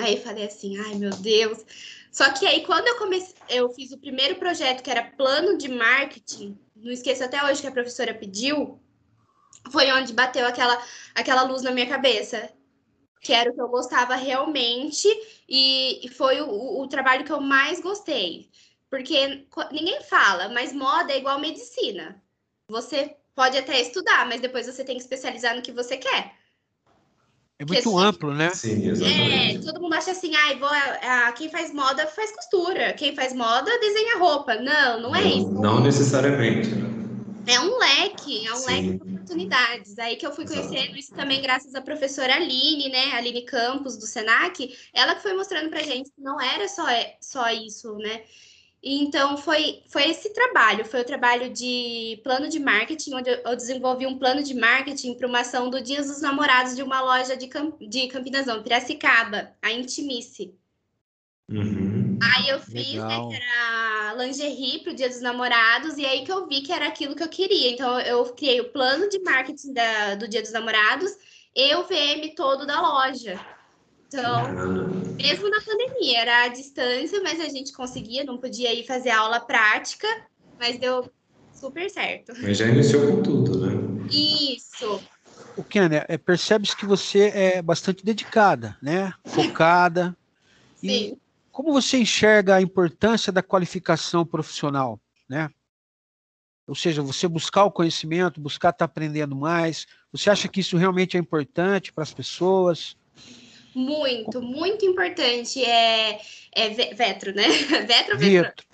Aí 0.00 0.18
falei 0.18 0.46
assim, 0.46 0.76
ai 0.76 0.96
meu 0.96 1.10
Deus. 1.10 1.64
Só 2.10 2.32
que 2.32 2.46
aí 2.46 2.64
quando 2.64 2.88
eu 2.88 2.98
comecei, 2.98 3.36
eu 3.48 3.70
fiz 3.70 3.92
o 3.92 3.98
primeiro 3.98 4.36
projeto 4.36 4.82
que 4.82 4.90
era 4.90 5.04
plano 5.04 5.56
de 5.56 5.68
marketing, 5.68 6.58
não 6.74 6.90
esqueço 6.90 7.22
até 7.22 7.44
hoje 7.44 7.60
que 7.60 7.66
a 7.66 7.72
professora 7.72 8.12
pediu, 8.12 8.80
foi 9.70 9.90
onde 9.92 10.12
bateu 10.12 10.46
aquela, 10.46 10.80
aquela 11.14 11.42
luz 11.42 11.62
na 11.62 11.70
minha 11.70 11.86
cabeça. 11.86 12.50
Que 13.20 13.32
era 13.32 13.50
o 13.50 13.54
que 13.54 13.60
eu 13.60 13.68
gostava 13.68 14.14
realmente, 14.14 15.08
e, 15.48 16.06
e 16.06 16.08
foi 16.08 16.40
o, 16.40 16.80
o 16.80 16.86
trabalho 16.86 17.24
que 17.24 17.32
eu 17.32 17.40
mais 17.40 17.80
gostei. 17.80 18.48
Porque 18.88 19.44
ninguém 19.72 20.00
fala, 20.02 20.48
mas 20.48 20.72
moda 20.72 21.12
é 21.12 21.18
igual 21.18 21.40
medicina. 21.40 22.22
Você 22.70 23.16
pode 23.34 23.58
até 23.58 23.80
estudar, 23.80 24.26
mas 24.26 24.40
depois 24.40 24.66
você 24.66 24.84
tem 24.84 24.96
que 24.96 25.02
especializar 25.02 25.54
no 25.54 25.62
que 25.62 25.72
você 25.72 25.96
quer. 25.96 26.32
É 27.58 27.64
muito 27.64 27.90
Porque, 27.90 28.06
amplo, 28.06 28.32
né? 28.32 28.50
Sim, 28.50 28.88
exatamente. 28.88 29.56
É, 29.56 29.60
todo 29.60 29.80
mundo 29.80 29.92
acha 29.94 30.12
assim, 30.12 30.32
ah, 30.36 30.54
vou, 30.58 30.68
ah, 30.68 31.32
quem 31.32 31.50
faz 31.50 31.74
moda 31.74 32.06
faz 32.06 32.30
costura, 32.30 32.92
quem 32.92 33.16
faz 33.16 33.32
moda 33.32 33.78
desenha 33.80 34.18
roupa. 34.18 34.54
Não, 34.54 35.00
não 35.00 35.16
é 35.16 35.22
não, 35.22 35.28
isso. 35.28 35.50
Não 35.50 35.80
necessariamente, 35.80 36.68
né? 36.68 37.07
É 38.48 38.54
um 38.54 38.66
leque, 38.66 38.70
é 38.70 38.82
Sim. 38.82 38.90
leque 38.90 39.04
de 39.04 39.12
oportunidades. 39.14 39.98
Aí 39.98 40.16
que 40.16 40.26
eu 40.26 40.32
fui 40.32 40.46
conhecendo 40.46 40.96
isso 40.96 41.14
também 41.14 41.42
graças 41.42 41.74
à 41.74 41.80
professora 41.80 42.34
Aline, 42.34 42.88
né? 42.88 43.12
Aline 43.12 43.42
Campos, 43.42 43.96
do 43.96 44.06
Senac. 44.06 44.76
Ela 44.92 45.14
que 45.14 45.22
foi 45.22 45.34
mostrando 45.34 45.68
pra 45.68 45.82
gente 45.82 46.10
que 46.10 46.20
não 46.20 46.40
era 46.40 46.68
só, 46.68 46.86
só 47.20 47.50
isso, 47.50 47.94
né? 47.96 48.22
Então, 48.82 49.36
foi, 49.36 49.82
foi 49.88 50.08
esse 50.08 50.32
trabalho, 50.32 50.84
foi 50.84 51.00
o 51.00 51.04
trabalho 51.04 51.52
de 51.52 52.20
plano 52.22 52.48
de 52.48 52.60
marketing, 52.60 53.14
onde 53.14 53.28
eu 53.28 53.56
desenvolvi 53.56 54.06
um 54.06 54.16
plano 54.16 54.40
de 54.42 54.54
marketing 54.54 55.14
para 55.14 55.26
uma 55.26 55.40
ação 55.40 55.68
do 55.68 55.82
Dias 55.82 56.06
dos 56.06 56.20
Namorados 56.20 56.76
de 56.76 56.82
uma 56.82 57.00
loja 57.00 57.36
de, 57.36 57.48
Camp, 57.48 57.76
de 57.80 58.06
Campinas, 58.06 58.46
não, 58.46 58.62
Piracicaba, 58.62 59.52
a 59.60 59.72
Intimice. 59.72 60.54
Uhum. 61.50 62.18
Aí 62.22 62.50
eu 62.50 62.60
fiz, 62.60 62.94
né, 62.94 63.26
que 63.28 63.34
era 63.34 63.97
lingerie 64.24 64.80
para 64.80 64.92
o 64.92 64.94
Dia 64.94 65.08
dos 65.08 65.20
Namorados, 65.20 65.96
e 65.96 66.04
aí 66.04 66.24
que 66.24 66.32
eu 66.32 66.46
vi 66.46 66.60
que 66.60 66.72
era 66.72 66.86
aquilo 66.86 67.14
que 67.14 67.22
eu 67.22 67.28
queria. 67.28 67.70
Então, 67.70 68.00
eu 68.00 68.24
criei 68.34 68.60
o 68.60 68.70
plano 68.70 69.08
de 69.08 69.18
marketing 69.20 69.72
da, 69.72 70.14
do 70.14 70.28
Dia 70.28 70.42
dos 70.42 70.52
Namorados 70.52 71.10
e 71.54 71.74
o 71.74 71.84
VM 71.84 72.34
todo 72.36 72.66
da 72.66 72.80
loja. 72.80 73.38
Então, 74.06 74.44
mesmo 75.16 75.50
na 75.50 75.60
pandemia, 75.60 76.20
era 76.20 76.44
à 76.44 76.48
distância, 76.48 77.20
mas 77.22 77.40
a 77.40 77.48
gente 77.48 77.72
conseguia, 77.72 78.24
não 78.24 78.38
podia 78.38 78.72
ir 78.72 78.86
fazer 78.86 79.10
aula 79.10 79.38
prática, 79.38 80.08
mas 80.58 80.78
deu 80.78 81.10
super 81.52 81.90
certo. 81.90 82.32
Mas 82.40 82.56
já 82.56 82.66
iniciou 82.66 83.06
com 83.06 83.22
tudo, 83.22 83.66
né? 83.66 84.06
Isso. 84.10 85.02
O 85.56 85.62
Kenia, 85.62 86.06
é, 86.08 86.16
percebe-se 86.16 86.76
que 86.76 86.86
você 86.86 87.30
é 87.34 87.60
bastante 87.60 88.04
dedicada, 88.04 88.76
né? 88.80 89.12
Focada. 89.26 90.16
Sim. 90.76 90.88
E 90.88 91.18
como 91.58 91.72
você 91.72 91.98
enxerga 91.98 92.54
a 92.54 92.62
importância 92.62 93.32
da 93.32 93.42
qualificação 93.42 94.24
profissional, 94.24 95.00
né? 95.28 95.50
Ou 96.68 96.74
seja, 96.76 97.02
você 97.02 97.26
buscar 97.26 97.64
o 97.64 97.72
conhecimento, 97.72 98.40
buscar 98.40 98.70
estar 98.70 98.84
aprendendo 98.84 99.34
mais. 99.34 99.84
Você 100.12 100.30
acha 100.30 100.46
que 100.46 100.60
isso 100.60 100.76
realmente 100.76 101.16
é 101.16 101.20
importante 101.20 101.92
para 101.92 102.04
as 102.04 102.14
pessoas? 102.14 102.96
Muito, 103.74 104.40
muito 104.40 104.86
importante. 104.86 105.60
É, 105.64 106.20
é 106.52 106.94
vetro, 106.94 107.34
né? 107.34 107.48
Vetro, 107.88 107.88
vetro. 107.88 108.18
Vietro, 108.18 108.66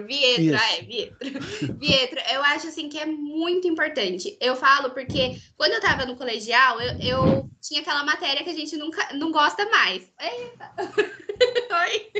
Vietro, 0.00 0.56
ah, 0.56 0.72
é, 0.72 0.82
Vietro. 0.82 1.16
Vietro, 1.78 2.20
eu 2.32 2.42
acho 2.42 2.68
assim 2.68 2.88
que 2.88 2.98
é 2.98 3.06
muito 3.06 3.68
importante. 3.68 4.36
Eu 4.40 4.56
falo 4.56 4.90
porque 4.90 5.38
quando 5.56 5.72
eu 5.72 5.80
tava 5.80 6.06
no 6.06 6.16
colegial, 6.16 6.80
eu, 6.80 6.98
eu 7.00 7.50
tinha 7.60 7.80
aquela 7.80 8.04
matéria 8.04 8.42
que 8.42 8.50
a 8.50 8.54
gente 8.54 8.76
nunca 8.76 9.14
não 9.14 9.30
gosta 9.30 9.68
mais. 9.70 10.02
Oi. 10.20 12.12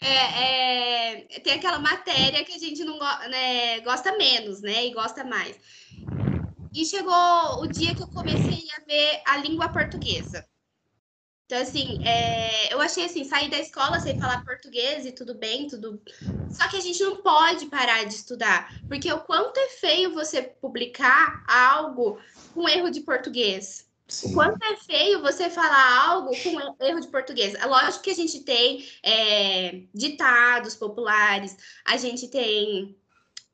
É, 0.00 0.42
é, 0.42 1.40
tem 1.40 1.54
aquela 1.54 1.78
matéria 1.78 2.44
que 2.44 2.54
a 2.54 2.58
gente 2.58 2.84
não 2.84 2.98
né, 2.98 3.80
gosta 3.80 4.16
menos, 4.16 4.60
né? 4.60 4.86
E 4.86 4.94
gosta 4.94 5.24
mais. 5.24 5.56
E 6.72 6.84
chegou 6.84 7.62
o 7.62 7.66
dia 7.66 7.94
que 7.94 8.02
eu 8.02 8.08
comecei 8.08 8.66
a 8.76 8.84
ver 8.84 9.22
a 9.26 9.38
língua 9.38 9.68
portuguesa. 9.68 10.46
Então, 11.46 11.60
assim, 11.60 12.04
é, 12.04 12.74
eu 12.74 12.80
achei 12.80 13.04
assim, 13.04 13.22
sair 13.22 13.48
da 13.48 13.58
escola 13.58 14.00
sem 14.00 14.18
falar 14.18 14.44
português 14.44 15.06
e 15.06 15.12
tudo 15.12 15.32
bem, 15.32 15.68
tudo. 15.68 16.02
Só 16.50 16.68
que 16.68 16.76
a 16.76 16.80
gente 16.80 17.00
não 17.04 17.22
pode 17.22 17.66
parar 17.66 18.04
de 18.04 18.14
estudar, 18.14 18.74
porque 18.88 19.12
o 19.12 19.20
quanto 19.20 19.56
é 19.56 19.68
feio 19.68 20.12
você 20.12 20.42
publicar 20.42 21.44
algo 21.46 22.18
com 22.52 22.68
erro 22.68 22.90
de 22.90 23.00
português. 23.00 23.88
Sim. 24.08 24.30
O 24.30 24.34
quanto 24.34 24.60
é 24.64 24.76
feio 24.76 25.22
você 25.22 25.48
falar 25.48 26.08
algo 26.08 26.32
com 26.42 26.84
erro 26.84 27.00
de 27.00 27.08
português. 27.08 27.54
É 27.54 27.64
lógico 27.64 28.02
que 28.02 28.10
a 28.10 28.14
gente 28.14 28.40
tem 28.40 28.84
é, 29.04 29.82
ditados 29.94 30.74
populares, 30.74 31.56
a 31.84 31.96
gente 31.96 32.26
tem 32.26 32.96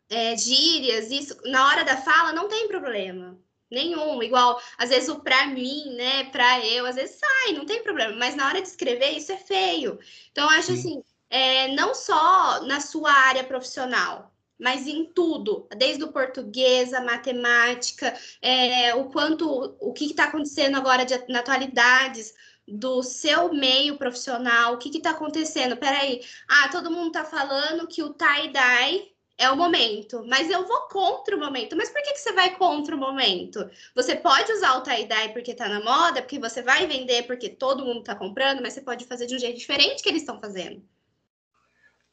é, 0.08 0.34
gírias, 0.34 1.10
isso 1.10 1.36
na 1.44 1.68
hora 1.68 1.84
da 1.84 1.98
fala 1.98 2.32
não 2.32 2.48
tem 2.48 2.68
problema 2.68 3.38
nenhum. 3.72 4.22
Igual, 4.22 4.60
às 4.78 4.90
vezes 4.90 5.08
o 5.08 5.20
pra 5.20 5.46
mim, 5.46 5.94
né, 5.96 6.24
pra 6.24 6.64
eu, 6.64 6.86
às 6.86 6.96
vezes 6.96 7.18
sai, 7.18 7.54
não 7.54 7.66
tem 7.66 7.82
problema, 7.82 8.14
mas 8.16 8.36
na 8.36 8.46
hora 8.46 8.62
de 8.62 8.68
escrever 8.68 9.10
isso 9.10 9.32
é 9.32 9.36
feio. 9.36 9.98
Então, 10.30 10.44
eu 10.44 10.50
acho 10.58 10.68
Sim. 10.68 10.78
assim, 10.78 11.02
é, 11.30 11.68
não 11.74 11.94
só 11.94 12.62
na 12.64 12.80
sua 12.80 13.10
área 13.10 13.42
profissional, 13.44 14.32
mas 14.58 14.86
em 14.86 15.06
tudo, 15.06 15.66
desde 15.76 16.04
o 16.04 16.12
português, 16.12 16.92
a 16.92 17.00
matemática, 17.00 18.14
é, 18.40 18.94
o 18.94 19.06
quanto, 19.06 19.76
o 19.80 19.92
que 19.92 20.06
está 20.06 20.24
acontecendo 20.24 20.76
agora 20.76 21.04
de, 21.04 21.18
na 21.28 21.40
atualidades 21.40 22.32
do 22.66 23.02
seu 23.02 23.52
meio 23.52 23.98
profissional, 23.98 24.74
o 24.74 24.78
que 24.78 24.96
está 24.96 25.10
acontecendo? 25.10 25.76
Peraí, 25.76 26.20
ah, 26.48 26.68
todo 26.68 26.90
mundo 26.90 27.08
está 27.08 27.24
falando 27.24 27.88
que 27.88 28.02
o 28.02 28.14
tie-dye 28.14 29.11
é 29.42 29.50
o 29.50 29.56
momento, 29.56 30.24
mas 30.26 30.48
eu 30.48 30.66
vou 30.66 30.82
contra 30.82 31.36
o 31.36 31.40
momento. 31.40 31.76
Mas 31.76 31.90
por 31.90 32.00
que, 32.02 32.12
que 32.12 32.20
você 32.20 32.32
vai 32.32 32.56
contra 32.56 32.94
o 32.94 32.98
momento? 32.98 33.68
Você 33.94 34.14
pode 34.14 34.52
usar 34.52 34.76
o 34.76 34.82
tie-dye 34.82 35.32
porque 35.32 35.52
tá 35.52 35.68
na 35.68 35.82
moda, 35.82 36.22
porque 36.22 36.38
você 36.38 36.62
vai 36.62 36.86
vender 36.86 37.24
porque 37.24 37.48
todo 37.48 37.84
mundo 37.84 38.04
tá 38.04 38.14
comprando, 38.14 38.62
mas 38.62 38.72
você 38.72 38.80
pode 38.80 39.04
fazer 39.04 39.26
de 39.26 39.34
um 39.34 39.38
jeito 39.38 39.58
diferente 39.58 40.02
que 40.02 40.08
eles 40.08 40.22
estão 40.22 40.40
fazendo. 40.40 40.80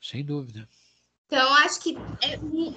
Sem 0.01 0.25
dúvida. 0.25 0.67
Então, 1.27 1.53
acho 1.55 1.79
que 1.81 1.95
é, 2.21 2.33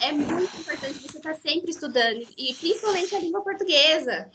é 0.07 0.13
muito 0.13 0.57
importante 0.59 0.99
você 0.99 1.17
estar 1.17 1.33
tá 1.33 1.41
sempre 1.41 1.71
estudando, 1.71 2.29
e 2.37 2.53
principalmente 2.53 3.15
a 3.15 3.21
língua 3.21 3.43
portuguesa, 3.43 4.31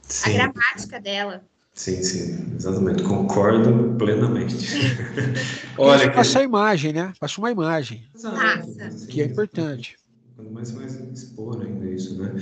Sim. 0.00 0.30
a 0.30 0.32
gramática 0.32 0.98
dela. 0.98 1.44
Sim, 1.80 2.02
sim, 2.02 2.52
exatamente, 2.54 3.02
concordo 3.02 3.96
plenamente. 3.96 4.54
Olha, 5.78 6.12
passa 6.12 6.40
a 6.40 6.42
imagem, 6.42 6.92
né? 6.92 7.10
Passa 7.18 7.40
uma 7.40 7.50
imagem. 7.50 8.02
Passa. 8.22 9.06
Que 9.08 9.22
é 9.22 9.24
importante. 9.24 9.96
Quando 10.36 10.50
mais 10.50 10.72
vai 10.72 10.84
expor 11.10 11.58
ainda 11.62 11.86
isso, 11.90 12.20
né? 12.20 12.34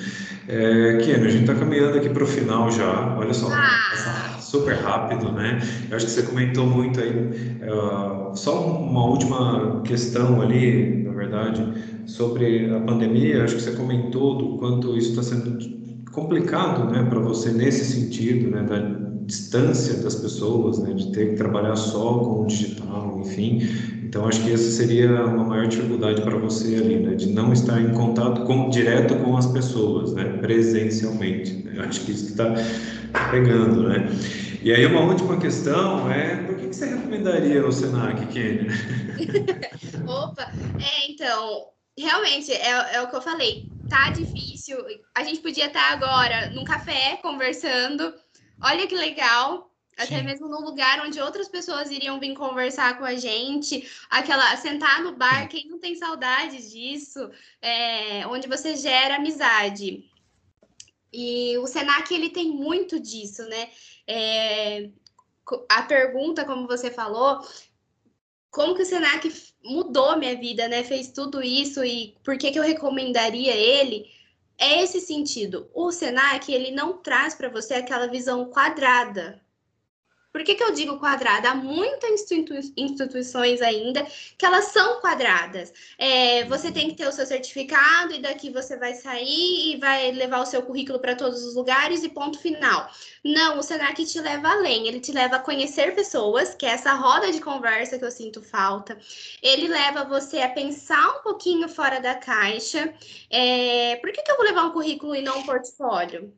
É, 0.48 0.96
Ken, 0.96 1.24
a 1.24 1.28
gente 1.28 1.42
está 1.42 1.54
caminhando 1.54 1.96
aqui 1.96 2.08
para 2.08 2.24
o 2.24 2.26
final 2.26 2.68
já. 2.72 3.16
Olha 3.16 3.32
só, 3.32 3.46
ah. 3.52 4.38
super 4.40 4.74
rápido, 4.74 5.30
né? 5.30 5.60
Eu 5.88 5.96
acho 5.96 6.06
que 6.06 6.10
você 6.10 6.22
comentou 6.24 6.66
muito 6.66 7.00
aí. 7.00 7.12
Uh, 7.62 8.36
só 8.36 8.60
uma 8.60 9.04
última 9.04 9.82
questão 9.82 10.42
ali, 10.42 11.04
na 11.04 11.12
verdade, 11.12 11.62
sobre 12.06 12.74
a 12.74 12.80
pandemia. 12.80 13.36
Eu 13.36 13.44
acho 13.44 13.54
que 13.54 13.62
você 13.62 13.70
comentou 13.70 14.36
do 14.36 14.58
quanto 14.58 14.96
isso 14.96 15.10
está 15.10 15.22
sendo 15.22 15.78
complicado, 16.10 16.90
né, 16.90 17.04
para 17.08 17.20
você 17.20 17.52
nesse 17.52 17.84
sentido, 17.84 18.50
né, 18.50 18.64
da, 18.64 19.07
distância 19.28 19.98
das 19.98 20.14
pessoas, 20.14 20.78
né, 20.78 20.94
de 20.94 21.12
ter 21.12 21.30
que 21.30 21.36
trabalhar 21.36 21.76
só 21.76 22.18
com 22.18 22.42
o 22.42 22.46
digital, 22.46 23.20
enfim. 23.20 23.60
Então, 24.02 24.26
acho 24.26 24.42
que 24.42 24.50
essa 24.50 24.70
seria 24.70 25.22
uma 25.26 25.44
maior 25.44 25.68
dificuldade 25.68 26.22
para 26.22 26.38
você 26.38 26.76
ali, 26.76 26.98
né, 26.98 27.14
de 27.14 27.26
não 27.26 27.52
estar 27.52 27.78
em 27.78 27.92
contato 27.92 28.44
com, 28.46 28.70
direto 28.70 29.14
com 29.16 29.36
as 29.36 29.46
pessoas, 29.46 30.14
né, 30.14 30.24
presencialmente. 30.40 31.52
Né? 31.52 31.84
Acho 31.86 32.00
que 32.06 32.12
isso 32.12 32.30
está 32.30 32.54
pegando, 33.30 33.86
né. 33.86 34.08
E 34.62 34.72
aí, 34.72 34.86
uma 34.86 35.02
última 35.02 35.36
questão 35.36 36.10
é, 36.10 36.36
por 36.44 36.56
que, 36.56 36.68
que 36.68 36.74
você 36.74 36.86
recomendaria 36.86 37.66
o 37.66 37.70
Senac, 37.70 38.26
Kênia? 38.28 38.66
Opa, 40.08 40.50
é, 40.80 41.10
então, 41.10 41.66
realmente, 41.98 42.50
é, 42.50 42.96
é 42.96 43.02
o 43.02 43.08
que 43.08 43.16
eu 43.16 43.20
falei, 43.20 43.66
tá 43.90 44.10
difícil, 44.10 44.78
a 45.14 45.22
gente 45.22 45.40
podia 45.40 45.66
estar 45.66 45.92
agora 45.92 46.50
num 46.50 46.64
café 46.64 47.18
conversando, 47.20 48.14
olha 48.62 48.86
que 48.86 48.94
legal, 48.94 49.68
até 49.98 50.18
Sim. 50.18 50.22
mesmo 50.22 50.48
num 50.48 50.60
lugar 50.60 51.04
onde 51.04 51.20
outras 51.20 51.48
pessoas 51.48 51.90
iriam 51.90 52.20
vir 52.20 52.34
conversar 52.34 52.98
com 52.98 53.04
a 53.04 53.16
gente, 53.16 53.88
aquela 54.08 54.56
sentar 54.56 55.02
no 55.02 55.16
bar, 55.16 55.48
quem 55.48 55.66
não 55.66 55.80
tem 55.80 55.96
saudade 55.96 56.70
disso, 56.70 57.30
é, 57.60 58.24
onde 58.28 58.46
você 58.46 58.76
gera 58.76 59.16
amizade. 59.16 60.08
E 61.12 61.58
o 61.58 61.66
Senac 61.66 62.14
ele 62.14 62.30
tem 62.30 62.50
muito 62.50 63.00
disso, 63.00 63.42
né? 63.48 63.70
É, 64.06 64.90
a 65.68 65.82
pergunta, 65.82 66.44
como 66.44 66.66
você 66.66 66.90
falou, 66.90 67.40
como 68.50 68.74
que 68.74 68.82
o 68.82 68.86
Senac 68.86 69.32
mudou 69.64 70.16
minha 70.16 70.36
vida, 70.36 70.68
né? 70.68 70.84
Fez 70.84 71.10
tudo 71.10 71.42
isso 71.42 71.84
e 71.84 72.16
por 72.22 72.38
que, 72.38 72.52
que 72.52 72.58
eu 72.58 72.62
recomendaria 72.62 73.54
ele? 73.54 74.06
É 74.58 74.82
esse 74.82 75.00
sentido. 75.00 75.70
O 75.72 75.90
Senac, 75.92 76.52
ele 76.52 76.70
não 76.72 76.98
traz 76.98 77.34
para 77.34 77.48
você 77.48 77.74
aquela 77.74 78.06
visão 78.08 78.50
quadrada 78.50 79.40
por 80.32 80.44
que, 80.44 80.54
que 80.54 80.62
eu 80.62 80.72
digo 80.72 80.98
quadrada? 80.98 81.50
Há 81.50 81.54
muitas 81.54 82.24
instituições 82.76 83.60
ainda 83.62 84.06
que 84.36 84.44
elas 84.44 84.66
são 84.66 85.00
quadradas. 85.00 85.72
É, 85.98 86.44
você 86.44 86.70
tem 86.70 86.88
que 86.88 86.96
ter 86.96 87.08
o 87.08 87.12
seu 87.12 87.26
certificado 87.26 88.12
e 88.12 88.20
daqui 88.20 88.50
você 88.50 88.76
vai 88.76 88.94
sair 88.94 89.72
e 89.72 89.76
vai 89.78 90.12
levar 90.12 90.40
o 90.40 90.46
seu 90.46 90.62
currículo 90.62 90.98
para 90.98 91.16
todos 91.16 91.44
os 91.44 91.54
lugares 91.54 92.04
e 92.04 92.08
ponto 92.08 92.38
final. 92.38 92.90
Não, 93.24 93.58
o 93.58 93.62
Senac 93.62 94.04
te 94.04 94.20
leva 94.20 94.50
além, 94.50 94.86
ele 94.86 95.00
te 95.00 95.12
leva 95.12 95.36
a 95.36 95.40
conhecer 95.40 95.94
pessoas, 95.94 96.54
que 96.54 96.66
é 96.66 96.70
essa 96.70 96.92
roda 96.94 97.32
de 97.32 97.40
conversa 97.40 97.98
que 97.98 98.04
eu 98.04 98.10
sinto 98.10 98.42
falta. 98.42 98.98
Ele 99.42 99.66
leva 99.68 100.04
você 100.04 100.40
a 100.40 100.48
pensar 100.48 101.18
um 101.18 101.22
pouquinho 101.22 101.68
fora 101.68 102.00
da 102.00 102.14
caixa. 102.14 102.92
É, 103.30 103.96
por 103.96 104.12
que, 104.12 104.22
que 104.22 104.30
eu 104.30 104.36
vou 104.36 104.44
levar 104.44 104.64
um 104.64 104.72
currículo 104.72 105.14
e 105.14 105.22
não 105.22 105.38
um 105.38 105.46
portfólio? 105.46 106.32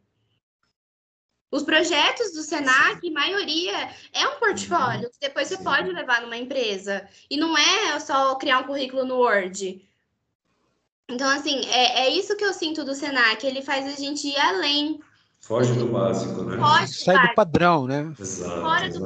Os 1.50 1.64
projetos 1.64 2.32
do 2.32 2.42
Senac, 2.42 3.10
maioria, 3.10 3.90
é 4.12 4.26
um 4.28 4.38
portfólio 4.38 5.10
que 5.10 5.18
depois 5.20 5.48
você 5.48 5.58
pode 5.58 5.90
levar 5.90 6.22
numa 6.22 6.36
empresa. 6.36 7.08
E 7.28 7.36
não 7.36 7.58
é 7.58 7.98
só 7.98 8.36
criar 8.36 8.60
um 8.60 8.64
currículo 8.64 9.04
no 9.04 9.16
Word. 9.16 9.84
Então, 11.08 11.28
assim, 11.28 11.60
é, 11.66 12.02
é 12.02 12.08
isso 12.10 12.36
que 12.36 12.44
eu 12.44 12.52
sinto 12.52 12.84
do 12.84 12.94
Senac. 12.94 13.44
Ele 13.44 13.62
faz 13.62 13.84
a 13.86 14.00
gente 14.00 14.28
ir 14.28 14.38
além. 14.38 15.00
Foge 15.40 15.72
do 15.72 15.86
básico, 15.86 16.42
né? 16.44 16.56
Foge 16.56 16.92
Sai 16.92 17.20
do, 17.20 17.28
do 17.28 17.34
padrão, 17.34 17.86
né? 17.86 18.14
Exato, 18.18 18.60
Fora 18.60 18.88
do 18.88 19.00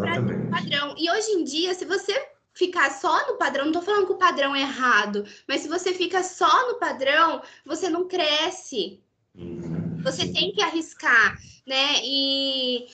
padrão. 0.50 0.94
E 0.98 1.10
hoje 1.10 1.30
em 1.30 1.44
dia, 1.44 1.72
se 1.72 1.86
você 1.86 2.28
ficar 2.52 2.90
só 2.90 3.26
no 3.26 3.38
padrão, 3.38 3.64
não 3.64 3.72
tô 3.72 3.80
falando 3.80 4.06
que 4.06 4.12
o 4.12 4.18
padrão 4.18 4.54
é 4.54 4.60
errado, 4.60 5.24
mas 5.48 5.62
se 5.62 5.68
você 5.68 5.94
fica 5.94 6.22
só 6.22 6.68
no 6.68 6.78
padrão, 6.78 7.40
você 7.64 7.88
não 7.88 8.06
cresce. 8.06 9.00
Uhum. 9.34 9.93
Você 10.04 10.32
tem 10.32 10.52
que 10.52 10.62
arriscar 10.62 11.36
né? 11.66 12.00
E 12.02 12.86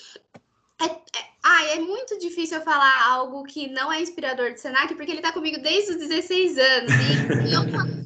é, 0.80 0.84
é, 0.84 1.30
ah, 1.42 1.64
é 1.66 1.78
muito 1.80 2.18
difícil 2.18 2.58
eu 2.58 2.64
falar 2.64 3.06
algo 3.06 3.44
que 3.44 3.68
não 3.68 3.92
é 3.92 4.00
inspirador 4.00 4.52
de 4.52 4.60
Senac, 4.60 4.94
porque 4.94 5.10
ele 5.10 5.18
está 5.18 5.32
comigo 5.32 5.60
desde 5.60 5.92
os 5.92 5.98
16 5.98 6.58
anos. 6.58 6.92
E 7.48 7.52
eu 7.52 7.64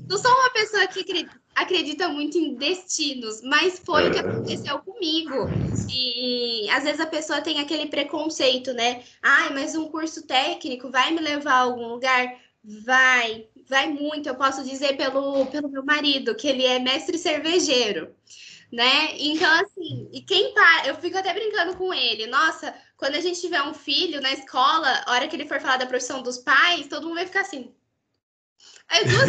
não 0.08 0.18
sou 0.18 0.30
uma 0.30 0.50
pessoa 0.50 0.86
que 0.86 1.28
acredita 1.54 2.08
muito 2.08 2.38
em 2.38 2.54
destinos, 2.54 3.42
mas 3.42 3.80
foi 3.84 4.08
o 4.08 4.12
que 4.12 4.18
aconteceu 4.18 4.78
comigo. 4.78 5.48
E 5.88 6.68
às 6.70 6.84
vezes 6.84 7.00
a 7.00 7.06
pessoa 7.06 7.40
tem 7.40 7.60
aquele 7.60 7.86
preconceito, 7.86 8.72
né? 8.72 9.02
Ai, 9.22 9.52
mas 9.52 9.76
um 9.76 9.88
curso 9.88 10.26
técnico 10.26 10.90
vai 10.90 11.12
me 11.12 11.20
levar 11.20 11.54
a 11.54 11.60
algum 11.60 11.88
lugar? 11.88 12.36
Vai, 12.64 13.46
vai 13.68 13.88
muito. 13.88 14.28
Eu 14.28 14.34
posso 14.34 14.64
dizer 14.64 14.96
pelo, 14.96 15.46
pelo 15.46 15.68
meu 15.68 15.84
marido, 15.84 16.34
que 16.34 16.48
ele 16.48 16.64
é 16.64 16.78
mestre 16.78 17.18
cervejeiro 17.18 18.14
né? 18.74 19.16
Então, 19.18 19.50
assim, 19.62 20.08
e 20.12 20.20
quem 20.20 20.52
para, 20.52 20.88
eu 20.88 20.96
fico 20.96 21.16
até 21.16 21.32
brincando 21.32 21.76
com 21.76 21.94
ele, 21.94 22.26
nossa, 22.26 22.74
quando 22.96 23.14
a 23.14 23.20
gente 23.20 23.40
tiver 23.40 23.62
um 23.62 23.72
filho 23.72 24.20
na 24.20 24.32
escola, 24.32 24.88
a 25.06 25.12
hora 25.12 25.28
que 25.28 25.36
ele 25.36 25.46
for 25.46 25.60
falar 25.60 25.76
da 25.76 25.86
profissão 25.86 26.22
dos 26.22 26.38
pais, 26.38 26.88
todo 26.88 27.04
mundo 27.06 27.14
vai 27.14 27.26
ficar 27.26 27.42
assim. 27.42 27.72
Aí 28.88 29.04
duas... 29.04 29.28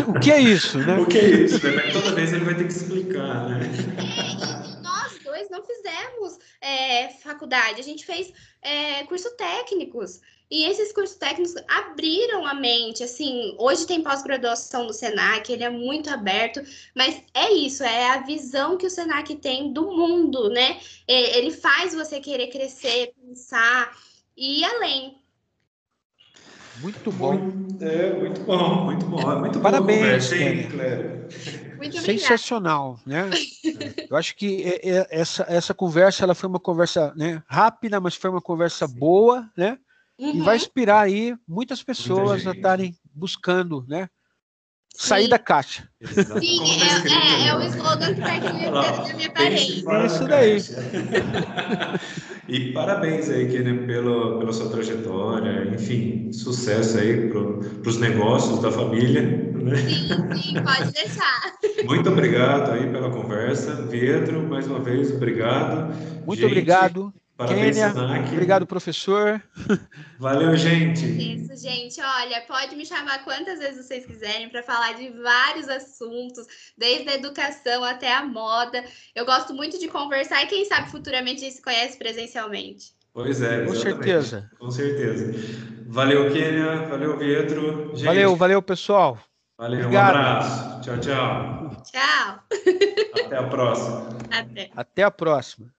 o 0.08 0.18
que 0.18 0.32
é 0.32 0.40
isso, 0.40 0.78
né? 0.78 0.96
O 0.98 1.06
que 1.06 1.18
é 1.18 1.28
isso, 1.28 1.66
né? 1.68 1.90
Toda 1.92 2.14
vez 2.14 2.32
ele 2.32 2.44
vai 2.46 2.54
ter 2.54 2.64
que 2.66 2.72
explicar, 2.72 3.50
né? 3.50 3.60
É, 3.98 4.70
e 4.70 4.82
nós 4.82 5.18
dois 5.22 5.50
não 5.50 5.62
fizemos 5.62 6.38
é, 6.62 7.10
faculdade, 7.10 7.80
a 7.80 7.84
gente 7.84 8.06
fez 8.06 8.32
é, 8.62 9.04
curso 9.04 9.30
técnicos. 9.36 10.22
E 10.54 10.62
esses 10.66 10.92
cursos 10.92 11.16
técnicos 11.16 11.56
abriram 11.66 12.46
a 12.46 12.54
mente, 12.54 13.02
assim, 13.02 13.56
hoje 13.58 13.88
tem 13.88 14.04
pós-graduação 14.04 14.84
no 14.84 14.92
Senac, 14.92 15.52
ele 15.52 15.64
é 15.64 15.68
muito 15.68 16.08
aberto, 16.10 16.62
mas 16.94 17.20
é 17.34 17.52
isso, 17.52 17.82
é 17.82 18.10
a 18.10 18.20
visão 18.20 18.76
que 18.76 18.86
o 18.86 18.90
Senac 18.90 19.34
tem 19.34 19.72
do 19.72 19.90
mundo, 19.90 20.48
né? 20.50 20.78
Ele 21.08 21.50
faz 21.50 21.92
você 21.92 22.20
querer 22.20 22.52
crescer, 22.52 23.12
pensar 23.20 23.96
e 24.36 24.60
ir 24.60 24.64
além. 24.64 25.18
Muito 26.80 27.10
bom. 27.10 27.32
é, 27.80 28.12
muito 28.12 28.40
bom, 28.42 28.84
muito 28.84 29.06
bom. 29.06 29.32
É 29.32 29.38
muito 29.40 29.58
Parabéns, 29.58 30.30
Muito 31.76 32.00
Sensacional, 32.00 33.00
né? 33.04 33.28
Eu 34.08 34.16
acho 34.16 34.36
que 34.36 34.62
é, 34.62 34.88
é, 34.88 35.06
essa, 35.10 35.44
essa 35.48 35.74
conversa 35.74 36.22
ela 36.22 36.34
foi 36.34 36.48
uma 36.48 36.60
conversa 36.60 37.12
né, 37.16 37.42
rápida, 37.48 37.98
mas 37.98 38.14
foi 38.14 38.30
uma 38.30 38.40
conversa 38.40 38.86
boa, 38.86 39.50
né? 39.56 39.78
Uhum. 40.18 40.36
E 40.36 40.40
vai 40.40 40.56
inspirar 40.56 41.00
aí 41.00 41.36
muitas 41.46 41.82
pessoas 41.82 42.46
a 42.46 42.52
estarem 42.52 42.94
buscando, 43.12 43.84
né? 43.88 44.08
Sair 44.96 45.26
da 45.26 45.40
caixa. 45.40 45.88
Sim, 46.04 46.60
é, 46.80 47.46
é, 47.46 47.48
é, 47.48 47.56
o 47.56 47.62
slogan 47.62 48.14
que 48.14 48.20
está 48.20 48.34
aqui 48.36 48.46
na 48.46 49.14
minha 49.16 49.32
parede. 49.32 49.84
É 49.88 50.06
isso 50.06 50.24
daí. 50.28 50.58
e 52.48 52.72
parabéns 52.72 53.28
aí, 53.28 53.48
Kenny, 53.48 53.88
pelo, 53.88 54.38
pela 54.38 54.52
sua 54.52 54.70
trajetória, 54.70 55.74
enfim, 55.74 56.32
sucesso 56.32 56.98
aí 56.98 57.28
para 57.28 57.40
os 57.90 57.98
negócios 57.98 58.60
da 58.60 58.70
família. 58.70 59.22
Né? 59.22 59.76
Sim, 59.78 60.40
sim, 60.40 60.62
pode 60.62 60.92
deixar. 60.92 61.54
Muito 61.84 62.10
obrigado 62.10 62.70
aí 62.70 62.88
pela 62.88 63.10
conversa. 63.10 63.88
Pedro, 63.90 64.48
mais 64.48 64.68
uma 64.68 64.78
vez, 64.78 65.10
obrigado. 65.10 65.92
Muito 66.24 66.38
Gente, 66.38 66.46
obrigado. 66.46 67.12
Parabéns, 67.46 67.76
Kênia, 67.76 68.32
obrigado, 68.32 68.66
professor. 68.66 69.42
Valeu, 70.18 70.56
gente. 70.56 71.04
Isso, 71.04 71.56
gente. 71.62 72.00
Olha, 72.00 72.42
pode 72.42 72.74
me 72.76 72.84
chamar 72.84 73.24
quantas 73.24 73.58
vezes 73.58 73.86
vocês 73.86 74.06
quiserem 74.06 74.48
para 74.48 74.62
falar 74.62 74.94
de 74.94 75.10
vários 75.10 75.68
assuntos, 75.68 76.46
desde 76.76 77.08
a 77.08 77.14
educação 77.14 77.84
até 77.84 78.12
a 78.12 78.24
moda. 78.24 78.84
Eu 79.14 79.24
gosto 79.24 79.54
muito 79.54 79.78
de 79.78 79.88
conversar 79.88 80.42
e 80.42 80.46
quem 80.46 80.64
sabe 80.64 80.90
futuramente 80.90 81.42
a 81.42 81.44
gente 81.44 81.56
se 81.56 81.62
conhece 81.62 81.98
presencialmente. 81.98 82.92
Pois 83.12 83.40
é, 83.40 83.62
exatamente. 83.62 83.66
Com 83.66 83.74
certeza. 83.74 84.50
Com 84.58 84.70
certeza. 84.70 85.32
Valeu, 85.86 86.32
Kênia. 86.32 86.86
Valeu, 86.88 87.16
Pietro. 87.16 87.90
Gente, 87.94 88.04
valeu, 88.04 88.34
valeu, 88.34 88.60
pessoal. 88.60 89.18
Valeu, 89.56 89.80
Obrigado. 89.82 90.16
um 90.16 90.18
abraço. 90.18 90.80
Tchau, 90.80 90.98
tchau. 90.98 91.70
Tchau. 91.84 92.40
Até 93.24 93.36
a 93.36 93.42
próxima. 93.44 94.08
Até. 94.30 94.70
Até 94.74 95.02
a 95.04 95.10
próxima. 95.12 95.68